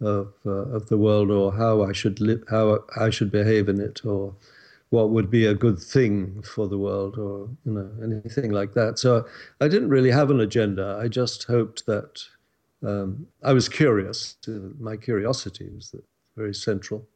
[0.00, 3.80] of, uh, of the world or how I should live, how I should behave in
[3.80, 4.34] it, or
[4.94, 8.98] what would be a good thing for the world, or you know anything like that.
[8.98, 9.26] So
[9.60, 10.86] I didn't really have an agenda.
[11.02, 12.22] I just hoped that
[12.86, 14.36] um, I was curious.
[14.78, 15.94] My curiosity was
[16.36, 17.08] very central.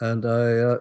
[0.00, 0.78] And I uh,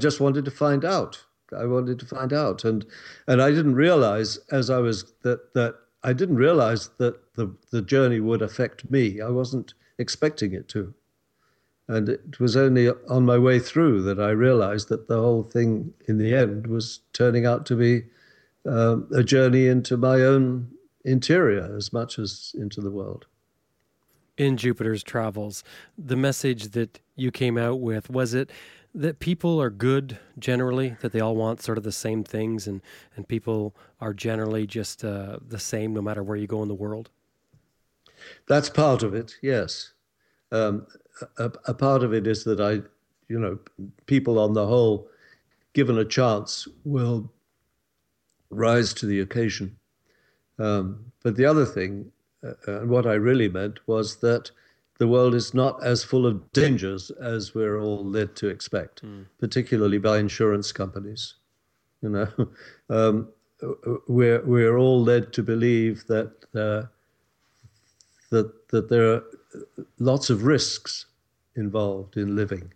[0.00, 1.24] just wanted to find out.
[1.56, 2.84] I wanted to find out, and
[3.26, 7.82] and I didn't realize as I was that that I didn't realize that the the
[7.82, 9.20] journey would affect me.
[9.20, 10.94] I wasn't expecting it to,
[11.90, 15.92] and it was only on my way through that I realized that the whole thing
[16.06, 18.04] in the end was turning out to be
[18.66, 20.70] um, a journey into my own
[21.04, 23.26] interior as much as into the world
[24.40, 25.62] in Jupiter's travels,
[25.98, 28.50] the message that you came out with was it
[28.94, 32.80] that people are good generally, that they all want sort of the same things, and
[33.14, 36.74] and people are generally just uh, the same no matter where you go in the
[36.74, 37.10] world.
[38.48, 39.92] That's part of it, yes.
[40.52, 40.86] Um,
[41.38, 42.82] a, a part of it is that I,
[43.28, 43.58] you know,
[44.06, 45.08] people on the whole,
[45.72, 47.30] given a chance, will
[48.50, 49.76] rise to the occasion.
[50.58, 52.10] Um, but the other thing
[52.42, 54.50] uh, and what I really meant was that
[54.98, 59.26] the world is not as full of dangers as we're all led to expect, mm.
[59.38, 61.34] particularly by insurance companies.
[62.02, 62.28] You know,
[62.90, 63.28] um,
[64.08, 66.86] we're we're all led to believe that uh,
[68.30, 69.24] that that there are
[69.98, 71.06] lots of risks
[71.56, 72.72] involved in living.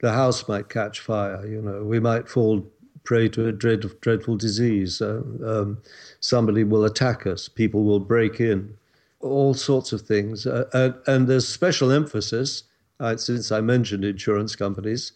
[0.00, 1.46] The house might catch fire.
[1.46, 2.66] You know, we might fall
[3.04, 5.00] prey to a dread, dreadful disease.
[5.00, 5.82] Uh, um,
[6.20, 7.48] somebody will attack us.
[7.48, 8.76] People will break in
[9.20, 10.46] all sorts of things.
[10.46, 12.64] Uh, and, and, there's special emphasis,
[13.00, 15.12] uh, since I mentioned insurance companies,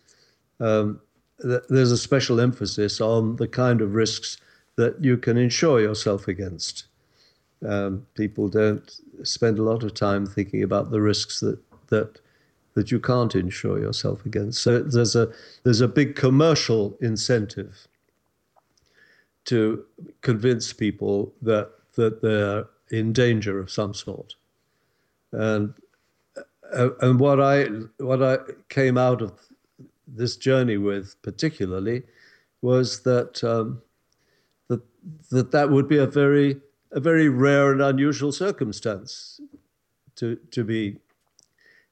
[0.61, 1.01] um,
[1.43, 4.39] th- there's a special emphasis on the kind of risks
[4.77, 6.87] that you can insure yourself against.
[7.65, 12.21] Um, people don't spend a lot of time thinking about the risks that, that
[12.75, 14.63] that you can't insure yourself against.
[14.63, 15.33] So there's a
[15.63, 17.89] there's a big commercial incentive
[19.47, 19.85] to
[20.21, 24.35] convince people that that they're in danger of some sort.
[25.33, 25.73] And
[26.73, 27.65] uh, and what I
[27.97, 28.39] what I
[28.69, 29.33] came out of
[30.07, 32.03] this journey with particularly
[32.61, 33.81] was that um,
[34.69, 34.83] that
[35.31, 36.61] that that would be a very
[36.97, 39.39] a very rare and unusual circumstance
[40.17, 40.97] to to be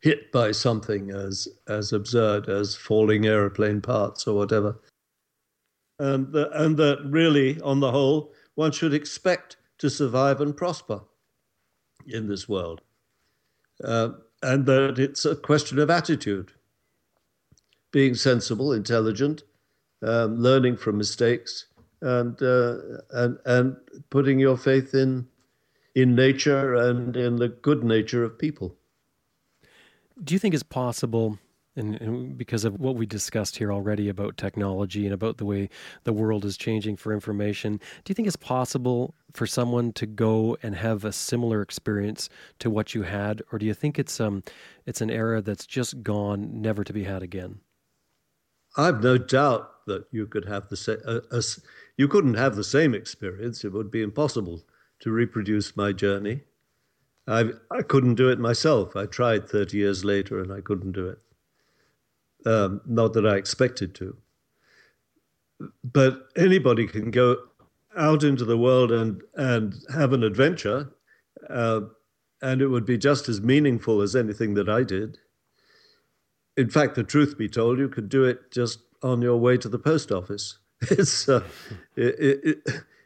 [0.01, 4.81] hit by something as as absurd as falling aeroplane parts or whatever.
[5.99, 11.03] And and that really, on the whole, one should expect to survive and prosper
[12.07, 12.81] in this world.
[13.83, 14.11] Uh,
[14.43, 16.53] and that it's a question of attitude,
[17.93, 19.43] being sensible, intelligent,
[20.03, 21.67] um, learning from mistakes,
[22.05, 22.77] and, uh,
[23.11, 23.77] and, and
[24.11, 25.27] putting your faith in,
[25.95, 28.77] in nature and in the good nature of people.
[30.23, 31.39] Do you think it's possible?
[31.77, 35.69] And, and, because of what we discussed here already about technology and about the way
[36.05, 40.57] the world is changing for information, do you think it's possible for someone to go
[40.63, 42.29] and have a similar experience
[42.61, 44.45] to what you had, or do you think it's um
[44.87, 47.59] it's an era that's just gone, never to be had again?
[48.77, 50.99] I've no doubt that you could have the same.
[51.07, 51.43] Uh, uh,
[51.97, 53.65] you couldn't have the same experience.
[53.65, 54.63] It would be impossible
[55.01, 56.43] to reproduce my journey.
[57.27, 58.97] I I couldn't do it myself.
[58.97, 61.19] I tried 30 years later, and I couldn't do it.
[62.47, 64.17] Um, not that I expected to.
[65.85, 67.37] But anybody can go
[67.97, 70.91] out into the world and and have an adventure,
[71.49, 71.83] uh,
[72.43, 75.19] and it would be just as meaningful as anything that I did
[76.57, 79.69] in fact, the truth be told, you could do it just on your way to
[79.69, 80.59] the post office.
[80.91, 81.43] It's uh,
[81.97, 82.59] it, it,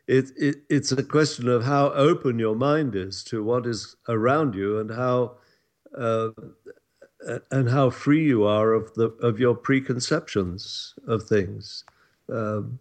[0.09, 4.57] it, it, it's a question of how open your mind is to what is around
[4.57, 5.37] you and how
[5.97, 6.31] uh,
[7.53, 11.85] and how free you are of the of your preconceptions of things.
[12.33, 12.81] Um,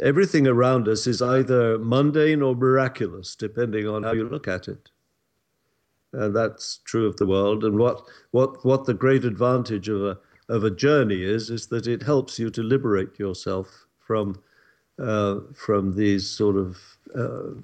[0.00, 4.90] everything around us is either mundane or miraculous, depending on how you look at it.
[6.12, 7.64] And that's true of the world.
[7.64, 11.86] And what, what, what the great advantage of a, of a journey is, is that
[11.86, 14.40] it helps you to liberate yourself from,
[14.98, 16.78] uh, from these sort of
[17.14, 17.60] uh,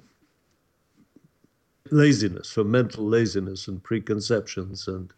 [1.89, 5.11] laziness, from mental laziness and preconceptions and,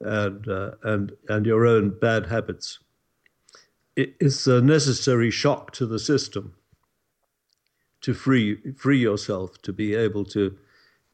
[0.00, 2.80] and, uh, and, and your own bad habits.
[3.96, 6.54] It's a necessary shock to the system
[8.02, 10.56] to free, free yourself to be able to,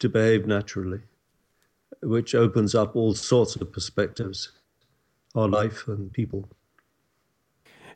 [0.00, 1.00] to behave naturally
[2.04, 4.52] which opens up all sorts of perspectives
[5.34, 6.48] on life and people.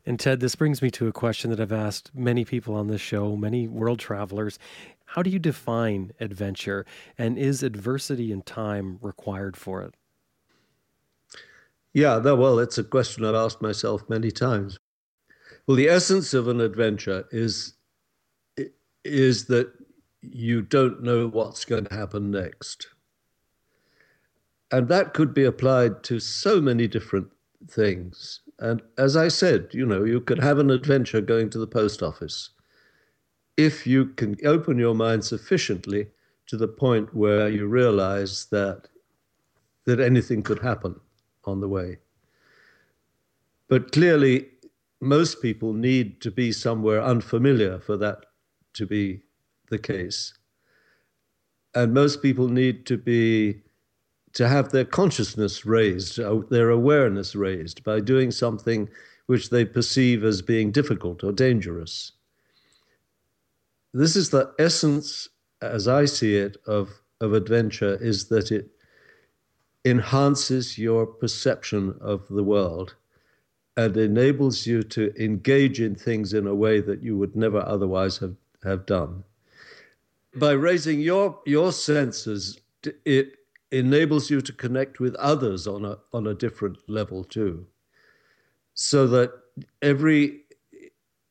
[0.07, 3.01] And Ted, this brings me to a question that I've asked many people on this
[3.01, 4.59] show, many world travelers.
[5.05, 6.87] How do you define adventure,
[7.17, 9.95] and is adversity and time required for it?
[11.95, 14.79] Yeah, well, it's a question I've asked myself many times.
[15.67, 17.75] Well, the essence of an adventure is
[19.05, 19.73] is that
[20.21, 22.89] you don't know what's going to happen next.
[24.71, 27.29] And that could be applied to so many different
[27.69, 28.41] things.
[28.59, 32.03] And as I said, you know, you could have an adventure going to the post
[32.03, 32.51] office
[33.57, 36.07] if you can open your mind sufficiently
[36.47, 38.89] to the point where you realize that
[39.85, 40.95] that anything could happen
[41.45, 41.99] on the way.
[43.69, 44.47] But clearly,
[45.01, 48.27] most people need to be somewhere unfamiliar for that
[48.75, 49.23] to be
[49.71, 50.35] the case.
[51.75, 53.63] And most people need to be
[54.39, 58.89] to have their consciousness raised, uh, their awareness raised by doing something
[59.27, 62.13] which they perceive as being difficult or dangerous.
[63.93, 65.29] This is the essence,
[65.61, 66.89] as I see it, of,
[67.21, 68.69] of adventure, is that it
[69.85, 72.95] enhances your perception of the world
[73.77, 78.19] and enables you to engage in things in a way that you would never otherwise
[78.19, 79.25] have, have done.
[80.37, 82.61] By raising your, your senses,
[83.05, 83.38] it
[83.71, 87.67] enables you to connect with others on a on a different level too.
[88.75, 89.33] So that
[89.83, 90.45] every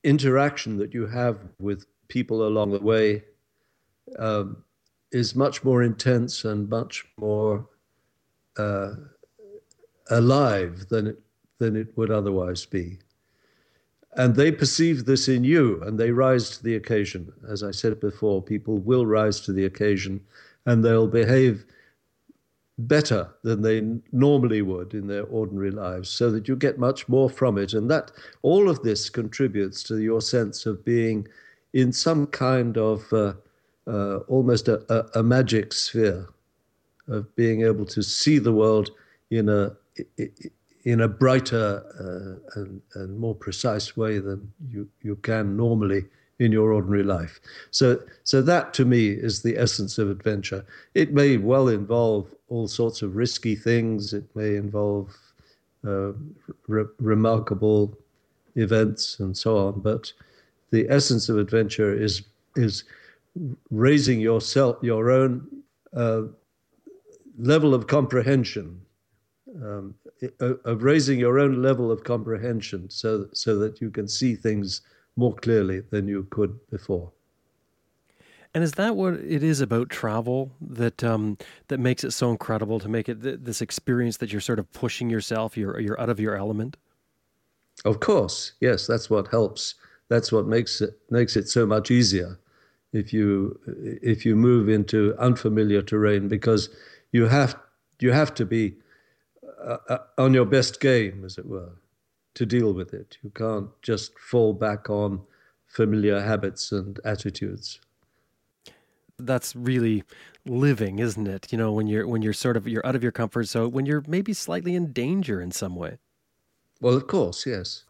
[0.04, 3.24] interaction that you have with people along the way
[4.20, 4.64] um,
[5.12, 7.68] is much more intense and much more
[8.58, 8.92] uh,
[10.10, 11.20] alive than it
[11.60, 13.00] than it would otherwise be.
[14.16, 17.32] And they perceive this in you and they rise to the occasion.
[17.48, 20.22] As i said before people will rise to the occasion
[20.66, 21.66] and they'll behave
[22.78, 27.30] better than they normally would in their ordinary lives so that you get much more
[27.30, 27.74] from it.
[27.74, 28.12] And that
[28.44, 31.28] all of this contributes to your sense of being
[31.74, 33.34] in some kind of uh,
[33.88, 36.28] uh, almost a, a, a, magic sphere
[37.08, 38.92] of being able to see the world
[39.32, 39.72] in a
[40.84, 46.06] in a brighter uh, and, and more precise way than you, you can normally
[46.40, 47.40] in your ordinary life.
[47.72, 50.66] So, so that to me is the essence of adventure.
[50.94, 54.14] It may well involve all sorts of risky things.
[54.14, 55.16] It may involve
[55.86, 56.14] uh,
[56.68, 57.98] re- remarkable
[58.56, 59.80] events and so on.
[59.80, 60.12] But
[60.72, 62.24] the essence of adventure is
[62.56, 62.84] is
[63.70, 65.48] raising yourself, your own
[65.96, 66.24] uh,
[67.38, 68.82] level of comprehension,
[69.64, 69.94] um,
[70.40, 74.82] of raising your own level of comprehension, so so that you can see things
[75.18, 77.12] more clearly than you could before.
[78.54, 81.38] And is that what it is about travel that um,
[81.68, 84.72] that makes it so incredible to make it th- this experience that you're sort of
[84.72, 86.78] pushing yourself, you're you're out of your element?
[87.84, 88.88] Of course, yes.
[88.88, 89.76] That's what helps.
[90.10, 92.40] That's what makes it makes it so much easier
[92.94, 93.60] if you
[94.02, 96.70] if you move into unfamiliar terrain because
[97.12, 97.60] you have
[98.00, 98.76] you have to be
[99.64, 101.72] uh, uh, on your best game, as it were,
[102.38, 103.18] to deal with it.
[103.24, 105.22] You can't just fall back on
[105.66, 107.82] familiar habits and attitudes.
[109.18, 110.04] That's really
[110.46, 111.52] living, isn't it?
[111.52, 113.88] You know, when you're when you're sort of you're out of your comfort zone, when
[113.88, 115.98] you're maybe slightly in danger in some way.
[116.80, 117.86] Well, of course, yes.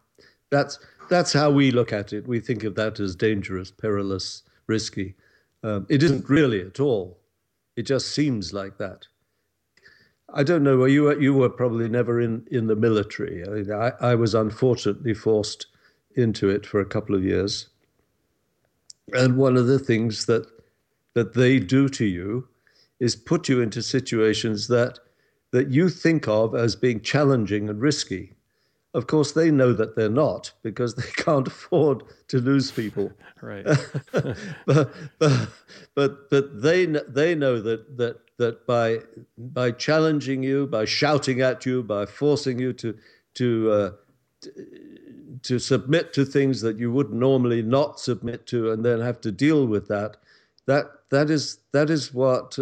[0.50, 0.78] That's
[1.10, 2.26] that's how we look at it.
[2.26, 5.14] We think of that as dangerous, perilous, risky.
[5.62, 7.18] Um, it isn't really at all.
[7.76, 9.06] It just seems like that.
[10.34, 10.84] I don't know.
[10.84, 13.44] You were, you were probably never in, in the military.
[13.46, 15.66] I, mean, I, I was unfortunately forced
[16.16, 17.68] into it for a couple of years.
[19.14, 20.46] And one of the things that
[21.14, 22.46] that they do to you
[23.00, 24.98] is put you into situations that
[25.50, 28.34] that you think of as being challenging and risky.
[28.94, 33.12] Of course, they know that they're not because they can't afford to lose people.
[33.42, 33.64] right.
[34.12, 35.48] but, but
[35.94, 39.00] but but they they know that that that by
[39.36, 42.96] by challenging you, by shouting at you, by forcing you to
[43.34, 43.90] to uh,
[45.42, 49.32] to submit to things that you would normally not submit to, and then have to
[49.32, 50.16] deal with that,
[50.66, 52.58] that that is that is what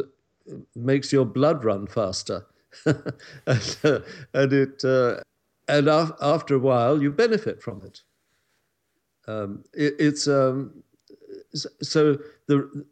[0.75, 2.47] makes your blood run faster,
[2.85, 4.01] and, uh,
[4.35, 5.21] and, it uh,
[5.69, 8.03] and af- after a while you benefit from it.
[9.29, 10.83] Um, it it's um,
[11.55, 12.85] so the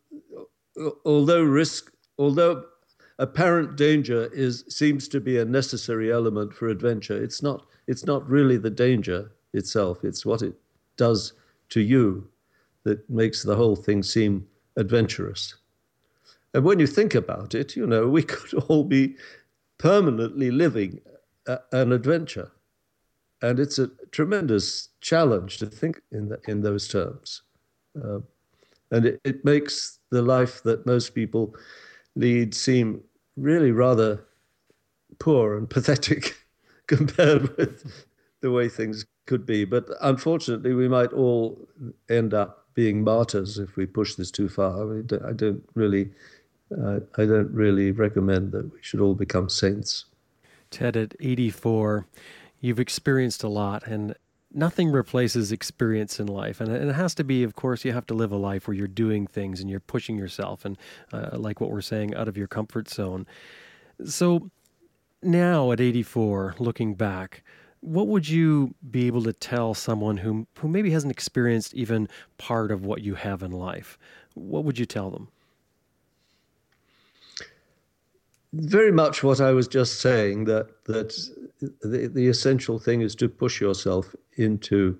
[1.04, 2.64] although risk although
[3.18, 7.22] apparent danger is seems to be a necessary element for adventure.
[7.22, 7.66] It's not.
[7.86, 10.04] It's not really the danger itself.
[10.04, 10.54] It's what it
[10.96, 11.34] does
[11.70, 12.26] to you
[12.84, 14.46] that makes the whole thing seem
[14.76, 15.54] adventurous.
[16.54, 19.16] And when you think about it, you know, we could all be
[19.78, 21.00] permanently living
[21.46, 22.50] a, an adventure.
[23.44, 27.42] And it's a tremendous challenge to think in, the, in those terms.
[28.02, 28.20] Uh,
[28.90, 31.54] and it, it makes the life that most people
[32.16, 33.02] lead seem
[33.36, 34.24] really rather
[35.18, 36.34] poor and pathetic
[36.86, 38.06] compared with
[38.40, 39.66] the way things could be.
[39.66, 41.68] But unfortunately, we might all
[42.08, 44.80] end up being martyrs if we push this too far.
[44.80, 46.10] I, mean, I don't really,
[46.72, 50.06] uh, I don't really recommend that we should all become saints.
[50.70, 52.06] Ted, at 84,
[52.64, 54.14] you've experienced a lot, and
[54.50, 56.62] nothing replaces experience in life.
[56.62, 58.88] And, it has to be, of course, you have to live a life where you're
[58.88, 60.78] doing things and you're pushing yourself, and
[61.12, 63.26] uh, like what we're saying, out of your comfort zone.
[64.06, 64.50] So
[65.22, 67.42] now at 84, looking back,
[67.80, 72.08] what would you be able to tell someone who, who maybe hasn't experienced even
[72.38, 73.98] part of what you have in life?
[74.32, 75.28] What would you tell them?
[78.54, 81.16] Very much what I was just saying that that
[81.60, 84.98] the, the essential thing is to push yourself into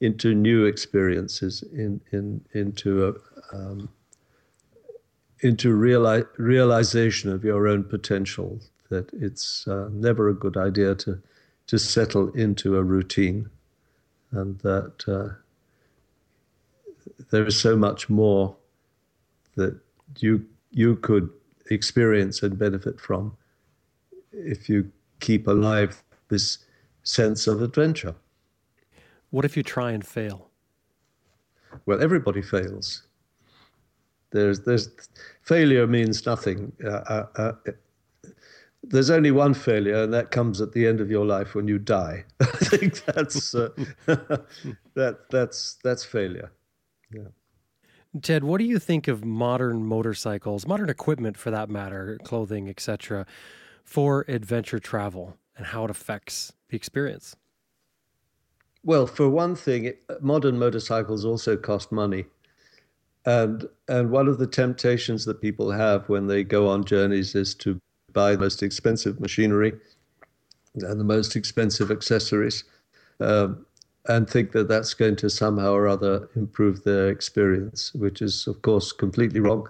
[0.00, 3.88] into new experiences in in into a, um,
[5.40, 11.20] into reali- realization of your own potential that it's uh, never a good idea to
[11.66, 13.50] to settle into a routine
[14.32, 15.34] and that uh,
[17.30, 18.56] there is so much more
[19.56, 19.78] that
[20.20, 21.28] you you could
[21.74, 23.36] experience and benefit from
[24.32, 24.90] if you
[25.20, 26.58] keep alive this
[27.02, 28.14] sense of adventure.
[29.30, 30.50] What if you try and fail?
[31.86, 33.02] Well, everybody fails.
[34.30, 34.90] There's, there's
[35.42, 36.72] failure means nothing.
[36.84, 37.52] Uh, uh, uh,
[38.82, 41.78] there's only one failure, and that comes at the end of your life when you
[41.78, 42.24] die.
[42.40, 43.70] I think that's uh,
[44.06, 46.50] that that's that's failure.
[47.12, 47.28] Yeah.
[48.22, 53.26] Ted, what do you think of modern motorcycles, modern equipment for that matter, clothing, etc.,
[53.84, 57.36] for adventure travel and how it affects the experience?
[58.84, 62.24] Well, for one thing, modern motorcycles also cost money.
[63.26, 67.54] And and one of the temptations that people have when they go on journeys is
[67.56, 67.78] to
[68.12, 69.74] buy the most expensive machinery
[70.74, 72.64] and the most expensive accessories.
[73.20, 73.66] Um,
[74.08, 78.62] and think that that's going to somehow or other improve their experience, which is, of
[78.62, 79.68] course, completely wrong.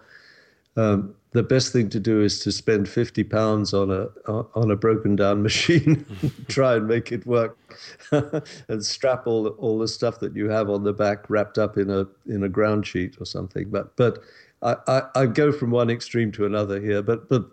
[0.77, 4.07] Um, the best thing to do is to spend 50 pounds on a
[4.55, 6.07] on a broken down machine
[6.49, 7.59] try and make it work
[8.11, 11.91] and strap all all the stuff that you have on the back wrapped up in
[11.91, 14.23] a in a ground sheet or something but but
[14.63, 17.51] I, I, I go from one extreme to another here but but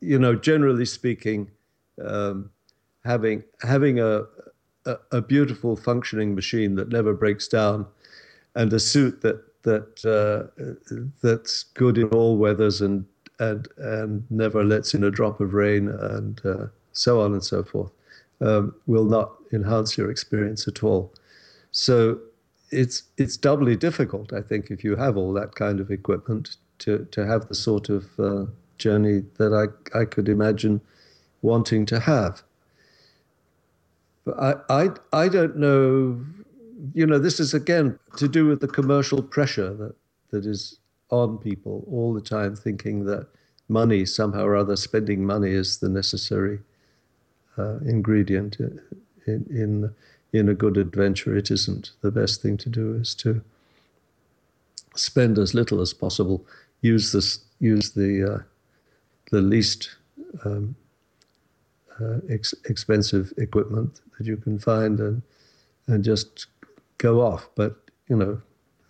[0.00, 1.50] you know generally speaking
[2.02, 2.50] um,
[3.04, 4.22] having having a,
[4.86, 7.86] a, a beautiful functioning machine that never breaks down
[8.54, 13.04] and a suit that that uh, that's good in all weathers and
[13.38, 17.62] and and never lets in a drop of rain and uh, so on and so
[17.62, 17.92] forth
[18.40, 21.12] um, will not enhance your experience at all.
[21.72, 22.18] So
[22.70, 27.06] it's it's doubly difficult, I think, if you have all that kind of equipment to
[27.10, 28.46] to have the sort of uh,
[28.78, 30.80] journey that I I could imagine
[31.42, 32.42] wanting to have.
[34.24, 36.24] But I, I, I don't know.
[36.94, 39.94] You know, this is again to do with the commercial pressure that,
[40.30, 40.78] that is
[41.10, 43.26] on people all the time, thinking that
[43.68, 46.58] money, somehow or other, spending money is the necessary
[47.58, 48.80] uh, ingredient in,
[49.26, 49.94] in,
[50.32, 51.36] in a good adventure.
[51.36, 51.92] It isn't.
[52.00, 53.42] The best thing to do is to
[54.94, 56.44] spend as little as possible.
[56.82, 57.40] Use this.
[57.60, 58.38] Use the uh,
[59.30, 59.90] the least
[60.44, 60.74] um,
[62.00, 65.22] uh, ex- expensive equipment that you can find, and
[65.86, 66.46] and just
[66.98, 67.48] go off.
[67.54, 67.76] But
[68.08, 68.40] you know,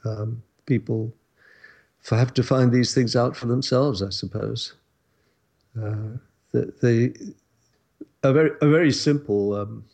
[0.05, 1.13] um, people
[2.09, 4.75] have to find these things out for themselves, I suppose.
[5.77, 6.17] Uh,
[6.53, 7.35] the, the,
[8.23, 9.85] a very a very simple um,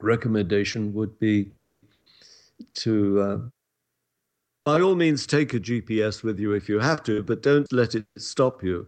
[0.00, 1.50] recommendation would be
[2.74, 3.38] to uh,
[4.64, 7.94] by all means take a GPS with you if you have to, but don't let
[7.94, 8.86] it stop you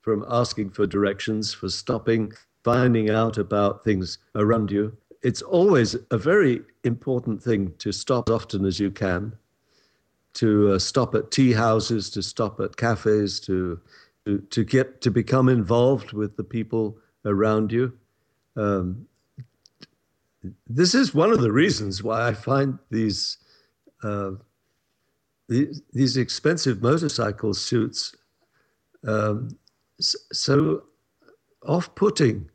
[0.00, 2.32] from asking for directions, for stopping,
[2.64, 4.96] finding out about things around you.
[5.22, 9.32] It's always a very important thing to stop as often as you can,
[10.34, 13.80] to uh, stop at tea houses, to stop at cafes, to,
[14.24, 17.92] to, to get to become involved with the people around you.
[18.56, 19.06] Um,
[20.66, 23.36] this is one of the reasons why I find these
[24.02, 24.32] uh,
[25.48, 28.14] these, these expensive motorcycle suits
[29.06, 29.50] um,
[29.98, 30.84] so
[31.66, 32.49] off-putting.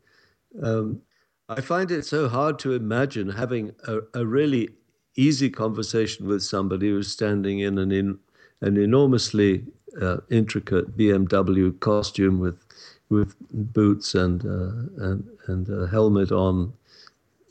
[0.62, 1.02] Um,
[1.48, 4.70] I find it so hard to imagine having a, a, really
[5.16, 8.18] easy conversation with somebody who's standing in an in,
[8.62, 9.64] an enormously
[10.00, 12.64] uh, intricate BMW costume with
[13.10, 16.72] with boots and uh, and and a helmet on,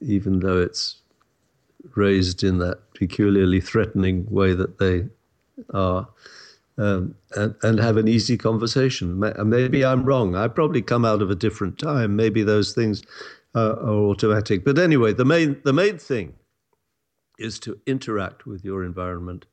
[0.01, 0.97] even though it's
[1.95, 5.05] raised in that peculiarly threatening way that they
[5.73, 6.07] are
[6.77, 9.19] um, and, and have an easy conversation.
[9.19, 10.35] Maybe I'm wrong.
[10.35, 12.15] I probably come out of a different time.
[12.15, 13.03] Maybe those things
[13.55, 14.65] uh, are automatic.
[14.65, 16.33] But anyway, the main the main thing
[17.39, 19.45] is to interact with your environment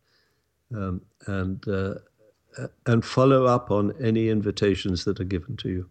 [0.74, 1.94] um, and uh,
[2.86, 5.88] and follow up on any invitations that are given to you.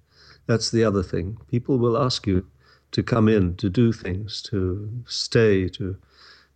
[0.47, 1.37] That's the other thing.
[1.49, 2.45] People will ask you
[2.91, 5.95] to come in, to do things, to stay, to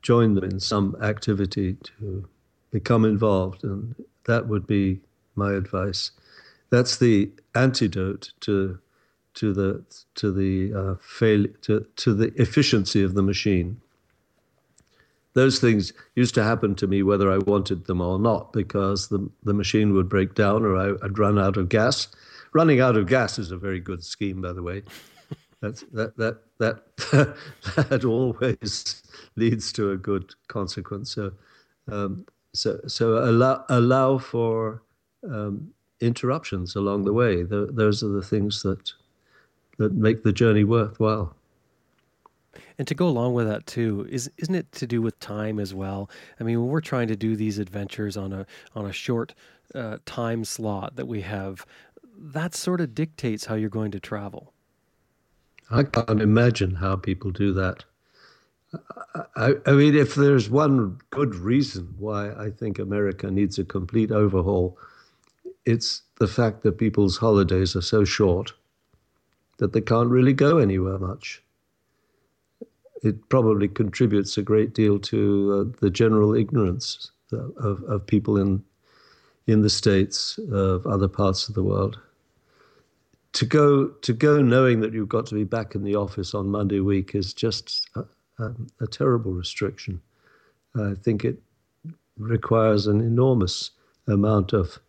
[0.01, 2.27] join them in some activity, to
[2.71, 3.95] become involved, and
[4.25, 4.99] that would be
[5.35, 6.11] my advice.
[6.69, 8.79] That's the antidote to
[9.35, 9.83] to the
[10.15, 13.79] to the uh, fail to to the efficiency of the machine.
[15.33, 19.29] Those things used to happen to me whether I wanted them or not, because the
[19.43, 22.07] the machine would break down or I, would run out of gas.
[22.53, 24.83] Running out of gas is a very good scheme, by the way.
[25.61, 26.85] That's, that that that
[27.89, 29.03] that always
[29.35, 31.13] leads to a good consequence.
[31.15, 31.31] So
[31.91, 32.25] um,
[32.55, 34.81] so so allow allow for
[35.29, 37.43] um, interruptions along the way.
[37.43, 38.93] The, those are the things that
[39.77, 41.35] that make the journey worthwhile.
[42.77, 45.73] And to go along with that too, is isn't it to do with time as
[45.73, 46.09] well?
[46.39, 48.45] I mean, when we're trying to do these adventures on a
[48.75, 49.33] on a short
[49.73, 51.65] uh, time slot that we have,
[52.17, 54.53] that sort of dictates how you're going to travel.
[55.69, 57.83] I can't imagine how people do that.
[59.35, 64.11] I, I, mean, if there's one good reason why I think America needs a complete
[64.11, 64.77] overhaul,
[65.65, 68.53] it's the fact that people's holidays are so short
[69.57, 71.41] that they can't really go anywhere much.
[73.03, 78.63] It probably contributes a great deal to uh, the general ignorance of, of people in
[79.47, 81.99] in the states of other parts of the world.
[83.33, 86.47] To go to go knowing that you've got to be back in the office on
[86.47, 87.89] Monday week is just
[88.39, 90.01] um, a terrible restriction.
[90.75, 91.41] I think it
[92.17, 93.71] requires an enormous
[94.07, 94.79] amount of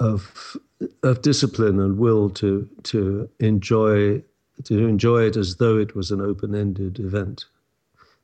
[0.00, 0.56] of
[1.02, 4.22] of discipline and will to to enjoy
[4.64, 7.44] to enjoy it as though it was an open-ended event.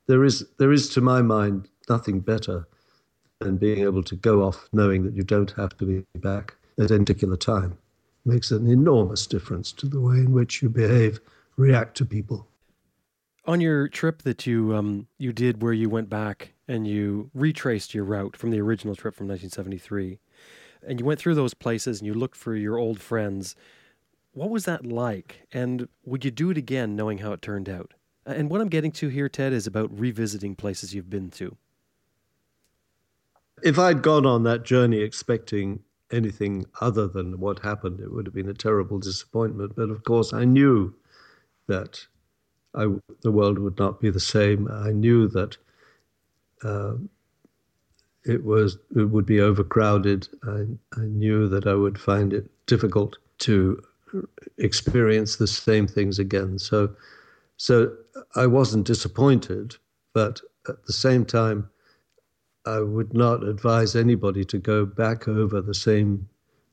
[0.07, 2.67] There is there is to my mind nothing better
[3.39, 6.91] than being able to go off knowing that you don't have to be back at
[6.91, 7.77] any particular time.
[8.25, 11.19] It makes an enormous difference to the way in which you behave,
[11.57, 12.47] react to people
[13.45, 17.93] on your trip that you um, you did where you went back and you retraced
[17.93, 20.19] your route from the original trip from 1973
[20.87, 23.55] and you went through those places and you looked for your old friends
[24.33, 25.47] what was that like?
[25.51, 27.93] And would you do it again knowing how it turned out?
[28.25, 31.57] And what i'm getting to here ted is about revisiting places you've been to.
[33.63, 35.81] If i'd gone on that journey expecting
[36.11, 39.73] anything other than what happened it would have been a terrible disappointment.
[39.75, 40.93] But of course i knew
[41.67, 42.05] that
[42.75, 42.87] I,
[43.21, 44.69] the world would not be the same.
[44.71, 45.57] I knew that
[46.63, 46.93] uh,
[48.25, 50.27] it was it would be overcrowded.
[50.43, 50.65] I,
[50.97, 53.81] I knew that I would find it difficult to
[54.57, 56.59] experience the same things again.
[56.59, 56.95] So,
[57.57, 57.95] So
[58.35, 59.75] I wasn't disappointed,
[60.13, 61.69] but at the same time,
[62.65, 66.27] I would not advise anybody to go back over the same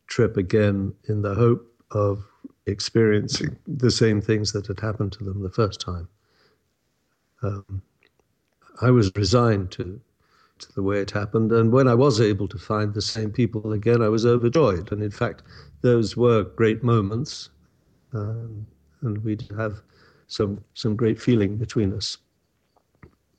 [0.06, 2.24] trip again in the hope of
[2.68, 6.08] experiencing the same things that had happened to them the first time.
[7.42, 7.82] Um,
[8.80, 10.00] I was resigned to
[10.58, 13.72] to the way it happened, and when I was able to find the same people
[13.72, 14.90] again, I was overjoyed.
[14.90, 15.44] And in fact,
[15.82, 17.50] those were great moments,
[18.12, 18.66] um,
[19.02, 19.82] and we'd have
[20.26, 22.18] some some great feeling between us.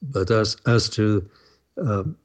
[0.01, 1.29] But as as to
[1.77, 2.15] um,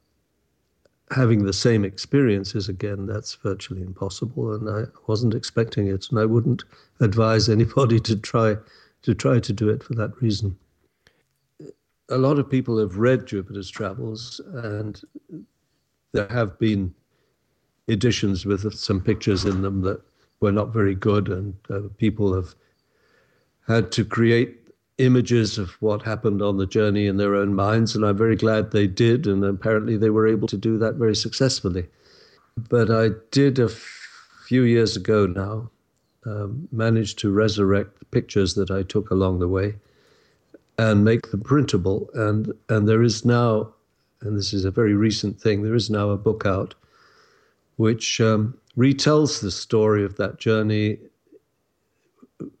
[1.11, 6.25] having the same experiences again, that's virtually impossible, and I wasn't expecting it, and I
[6.25, 6.63] wouldn't
[6.99, 8.57] advise anybody to try
[9.03, 10.57] to try to do it for that reason.
[12.09, 14.99] A lot of people have read Jupiter's Travels, and
[16.11, 16.93] there have been
[17.87, 20.01] editions with some pictures in them that
[20.39, 22.55] were not very good, and uh, people have
[23.67, 24.64] had to create
[24.97, 28.71] images of what happened on the journey in their own minds, and I'm very glad
[28.71, 31.85] they did, and apparently they were able to do that very successfully.
[32.69, 35.69] But I did a few years ago now
[36.25, 39.75] um, manage to resurrect pictures that I took along the way
[40.77, 43.73] and make them printable, and and there is now,
[44.21, 46.73] and this is a very recent thing, there is now a book out
[47.77, 50.97] which um, retells the story of that journey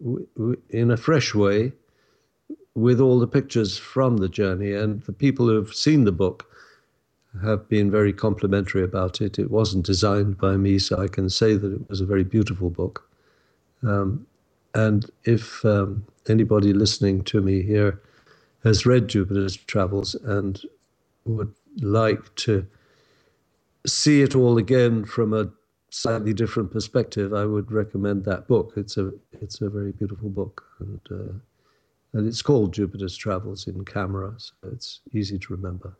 [0.01, 1.71] w- w- in a fresh way
[2.75, 4.73] with all the pictures from the journey.
[4.73, 6.45] And the people who've seen the book
[7.41, 9.39] have been very complimentary about it.
[9.39, 12.69] It wasn't designed by me, so I can say that it was a very beautiful
[12.69, 13.09] book.
[13.83, 14.25] Um,
[14.73, 18.01] and if um, anybody listening to me here
[18.63, 20.61] has read Jupiter's Travels and
[21.25, 22.65] would like to
[23.85, 25.49] see it all again from a
[25.89, 28.73] slightly different perspective, I would recommend that book.
[28.75, 31.33] It's a it's a very beautiful book, and uh,
[32.15, 35.97] and it's called Jupiter's Travels in Camera, so it's easy to remember.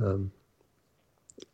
[0.00, 0.32] Um,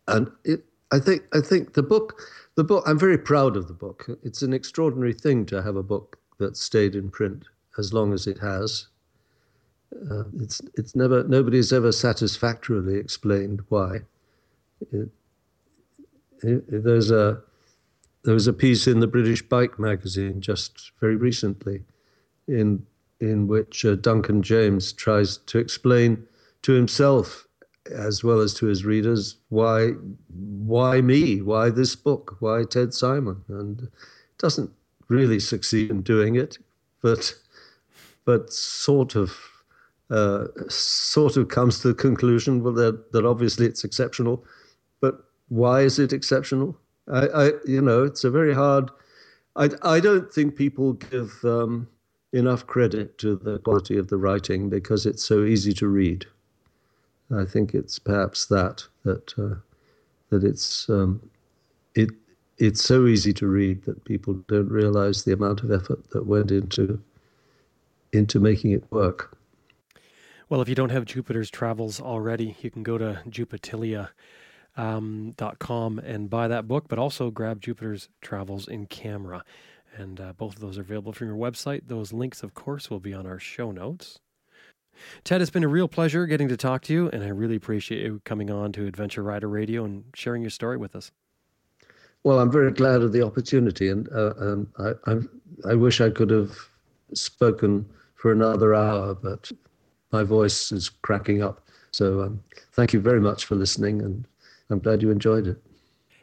[0.08, 2.18] and it, I think, I think the book,
[2.54, 2.82] the book.
[2.86, 4.06] I'm very proud of the book.
[4.22, 7.44] It's an extraordinary thing to have a book that stayed in print
[7.76, 8.86] as long as it has.
[10.10, 13.98] Uh, it's, it's never, nobody's ever satisfactorily explained why.
[14.92, 15.10] It,
[16.42, 17.42] it, there's a,
[18.24, 21.84] there was a piece in the British Bike magazine just very recently,
[22.46, 22.86] in
[23.20, 26.24] in which uh, Duncan James tries to explain
[26.62, 27.46] to himself
[27.90, 29.92] as well as to his readers why
[30.66, 31.40] why me?
[31.40, 32.36] Why this book?
[32.40, 33.42] Why ted simon?
[33.48, 33.88] And
[34.36, 34.70] doesn't
[35.08, 36.58] really succeed in doing it
[37.02, 37.34] but
[38.24, 39.36] but sort of
[40.10, 44.44] uh, sort of comes to the conclusion well that, that obviously it's exceptional.
[45.00, 46.78] But why is it exceptional?
[47.10, 48.90] I, I you know it's a very hard
[49.56, 51.88] I, I don't think people give um,
[52.32, 56.26] enough credit to the quality of the writing because it's so easy to read.
[57.34, 59.56] I think it's perhaps that that uh,
[60.30, 61.20] that it's um,
[61.94, 62.10] it
[62.58, 66.50] it's so easy to read that people don't realize the amount of effort that went
[66.50, 67.00] into
[68.12, 69.36] into making it work.
[70.48, 74.10] Well, if you don't have Jupiter's Travels already, you can go to Jupitalia.
[74.76, 79.44] Um, .com and buy that book, but also grab Jupiter's Travels in Camera.
[79.96, 81.82] And uh, both of those are available from your website.
[81.86, 84.20] Those links, of course, will be on our show notes.
[85.24, 88.02] Ted, it's been a real pleasure getting to talk to you, and I really appreciate
[88.02, 91.10] you coming on to Adventure Rider Radio and sharing your story with us.
[92.24, 96.10] Well, I'm very glad of the opportunity, and uh, um, I, I, I wish I
[96.10, 96.56] could have
[97.14, 99.50] spoken for another hour, but
[100.10, 101.64] my voice is cracking up.
[101.92, 102.42] So um,
[102.72, 104.26] thank you very much for listening, and
[104.70, 105.62] I'm glad you enjoyed it.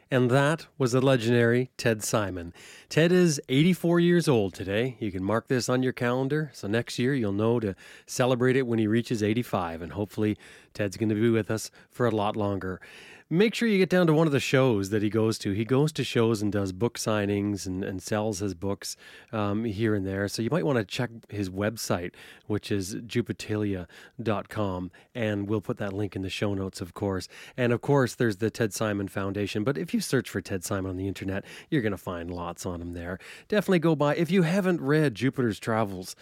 [0.08, 2.52] And that was the legendary Ted Simon.
[2.88, 4.96] Ted is 84 years old today.
[5.00, 6.52] You can mark this on your calendar.
[6.54, 7.74] So next year you'll know to
[8.06, 9.82] celebrate it when he reaches 85.
[9.82, 10.38] And hopefully,
[10.76, 12.80] Ted's going to be with us for a lot longer
[13.28, 15.52] make sure you get down to one of the shows that he goes to.
[15.52, 18.96] He goes to shows and does book signings and, and sells his books
[19.32, 20.28] um, here and there.
[20.28, 22.14] So you might want to check his website,
[22.46, 24.90] which is jupitalia.com.
[25.14, 27.28] And we'll put that link in the show notes, of course.
[27.56, 29.64] And of course, there's the Ted Simon Foundation.
[29.64, 32.64] But if you search for Ted Simon on the internet, you're going to find lots
[32.64, 33.18] on him there.
[33.48, 34.14] Definitely go by.
[34.14, 36.14] If you haven't read Jupiter's Travels,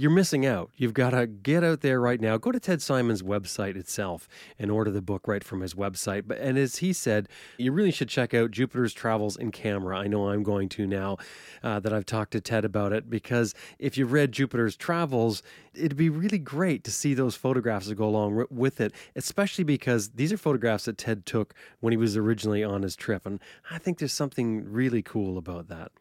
[0.00, 0.70] you're missing out.
[0.76, 2.38] You've got to get out there right now.
[2.38, 6.22] Go to Ted Simon's website itself and order the book right from his website.
[6.26, 7.28] But and as he said,
[7.58, 9.98] you really should check out Jupiter's Travels in Camera.
[9.98, 11.18] I know I'm going to now
[11.62, 15.42] uh, that I've talked to Ted about it because if you've read Jupiter's Travels,
[15.74, 20.12] it'd be really great to see those photographs that go along with it, especially because
[20.14, 23.38] these are photographs that Ted took when he was originally on his trip, and
[23.70, 25.92] I think there's something really cool about that.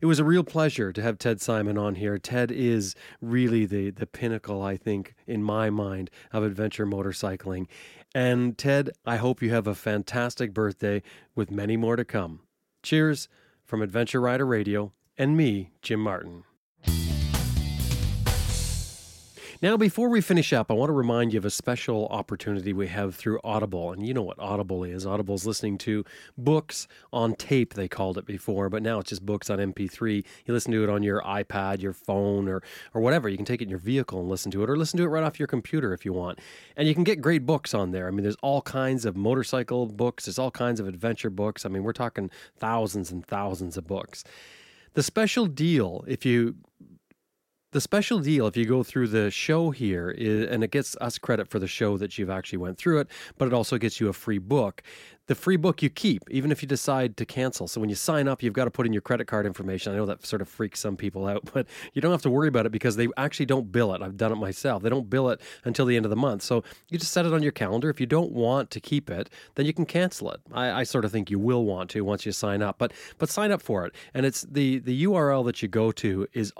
[0.00, 2.18] It was a real pleasure to have Ted Simon on here.
[2.18, 7.66] Ted is really the the pinnacle, I think, in my mind, of adventure motorcycling.
[8.14, 11.02] And Ted, I hope you have a fantastic birthday
[11.34, 12.40] with many more to come.
[12.82, 13.28] Cheers
[13.64, 16.44] from Adventure Rider Radio and me, Jim Martin.
[19.64, 22.88] Now, before we finish up, I want to remind you of a special opportunity we
[22.88, 23.92] have through Audible.
[23.92, 26.04] And you know what Audible is Audible's listening to
[26.36, 30.22] books on tape, they called it before, but now it's just books on MP3.
[30.44, 32.62] You listen to it on your iPad, your phone, or,
[32.92, 33.26] or whatever.
[33.26, 35.08] You can take it in your vehicle and listen to it, or listen to it
[35.08, 36.40] right off your computer if you want.
[36.76, 38.06] And you can get great books on there.
[38.06, 41.64] I mean, there's all kinds of motorcycle books, there's all kinds of adventure books.
[41.64, 44.24] I mean, we're talking thousands and thousands of books.
[44.92, 46.54] The special deal, if you
[47.74, 51.18] the special deal, if you go through the show here, is, and it gets us
[51.18, 54.08] credit for the show that you've actually went through it, but it also gets you
[54.08, 54.80] a free book
[55.26, 57.66] the free book you keep, even if you decide to cancel.
[57.66, 59.92] So when you sign up, you've got to put in your credit card information.
[59.92, 62.48] I know that sort of freaks some people out, but you don't have to worry
[62.48, 64.02] about it because they actually don't bill it.
[64.02, 64.82] I've done it myself.
[64.82, 66.42] They don't bill it until the end of the month.
[66.42, 67.88] So you just set it on your calendar.
[67.88, 70.40] If you don't want to keep it, then you can cancel it.
[70.52, 73.30] I, I sort of think you will want to once you sign up, but but
[73.30, 73.94] sign up for it.
[74.12, 76.52] And it's the the URL that you go to is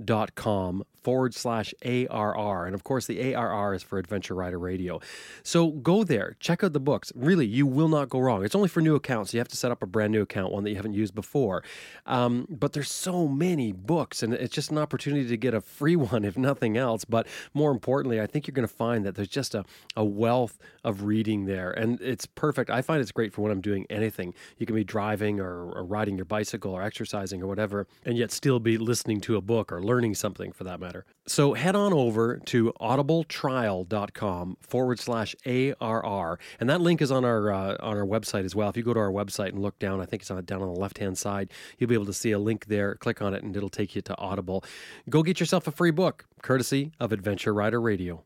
[0.00, 2.64] audibletrial.com forward slash ARR.
[2.64, 5.00] And of course, the ARR is for Adventure Rider Radio.
[5.42, 7.12] So go there, check out the books.
[7.14, 8.42] Really, you will not go wrong.
[8.42, 9.30] It's only for new accounts.
[9.30, 11.14] So you have to set up a brand new account, one that you haven't used
[11.14, 11.62] before.
[12.06, 15.96] Um, but there's so many books, and it's just an opportunity to get a free
[16.04, 17.04] one, if nothing else.
[17.04, 19.64] But more importantly, I think you're going to find that there's just a,
[19.94, 21.70] a wealth of reading there.
[21.70, 22.70] And it's perfect.
[22.70, 24.32] I find it's great for when I'm doing anything.
[24.56, 28.32] You can be driving or, or riding your bicycle or exercising or whatever, and yet
[28.32, 31.04] still be listening to a book or learning something for that matter.
[31.26, 36.38] So head on over to audibletrial.com forward slash ARR.
[36.60, 38.68] And that link is on our uh, on our website as well.
[38.68, 40.72] If you go to our website and look down, I think it's on, down on
[40.72, 42.94] the left hand side, you'll be able to see a link there.
[42.96, 44.64] Click on it and it'll take you to Audible.
[45.08, 48.24] Go get yourself a free book, courtesy of Adventure Rider Radio.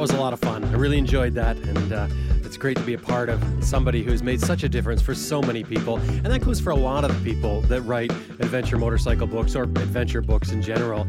[0.00, 0.64] That was a lot of fun.
[0.64, 1.58] I really enjoyed that.
[1.58, 2.08] And, uh,
[2.42, 5.42] it's great to be a part of somebody who's made such a difference for so
[5.42, 5.98] many people.
[5.98, 9.64] And that goes for a lot of the people that write adventure motorcycle books or
[9.64, 11.06] adventure books in general.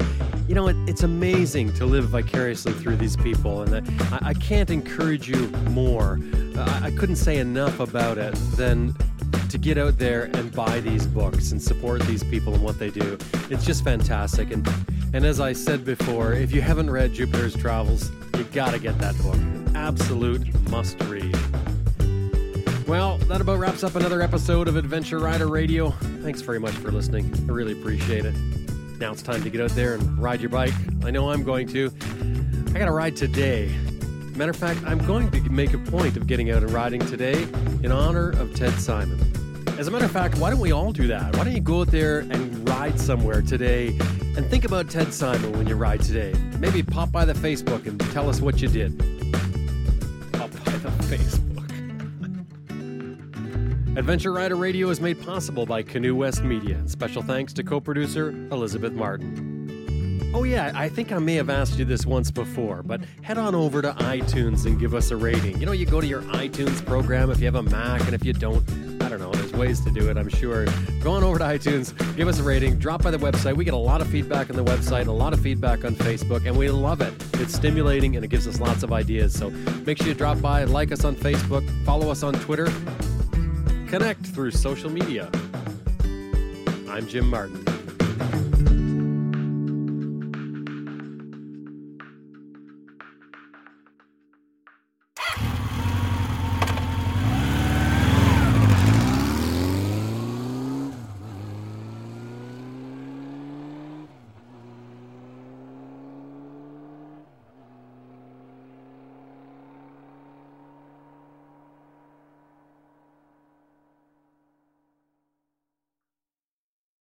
[0.49, 3.61] You know, it, it's amazing to live vicariously through these people.
[3.61, 6.19] And I, I can't encourage you more.
[6.57, 8.93] I, I couldn't say enough about it than
[9.47, 12.89] to get out there and buy these books and support these people and what they
[12.89, 13.17] do.
[13.49, 14.51] It's just fantastic.
[14.51, 14.67] And
[15.13, 19.17] and as I said before, if you haven't read Jupiter's Travels, you gotta get that
[19.21, 19.37] book.
[19.75, 21.35] Absolute must read.
[22.87, 25.91] Well, that about wraps up another episode of Adventure Rider Radio.
[26.23, 27.33] Thanks very much for listening.
[27.47, 28.35] I really appreciate it.
[28.99, 30.73] Now it's time to get out there and ride your bike.
[31.03, 31.91] I know I'm going to.
[32.75, 33.73] I got to ride today.
[34.35, 37.47] Matter of fact, I'm going to make a point of getting out and riding today
[37.83, 39.19] in honor of Ted Simon.
[39.77, 41.35] As a matter of fact, why don't we all do that?
[41.35, 43.87] Why don't you go out there and ride somewhere today
[44.37, 46.33] and think about Ted Simon when you ride today?
[46.59, 48.99] Maybe pop by the Facebook and tell us what you did.
[50.33, 51.47] Pop by the Facebook.
[53.97, 56.81] Adventure Rider Radio is made possible by Canoe West Media.
[56.87, 60.31] Special thanks to co producer Elizabeth Martin.
[60.33, 63.53] Oh, yeah, I think I may have asked you this once before, but head on
[63.53, 65.59] over to iTunes and give us a rating.
[65.59, 68.23] You know, you go to your iTunes program if you have a Mac, and if
[68.23, 68.63] you don't,
[69.01, 70.65] I don't know, there's ways to do it, I'm sure.
[71.01, 73.55] Go on over to iTunes, give us a rating, drop by the website.
[73.55, 76.45] We get a lot of feedback on the website, a lot of feedback on Facebook,
[76.45, 77.13] and we love it.
[77.35, 79.33] It's stimulating and it gives us lots of ideas.
[79.33, 79.49] So
[79.85, 82.71] make sure you drop by like us on Facebook, follow us on Twitter,
[83.87, 85.29] connect through social media.
[86.87, 87.80] I'm Jim Martin.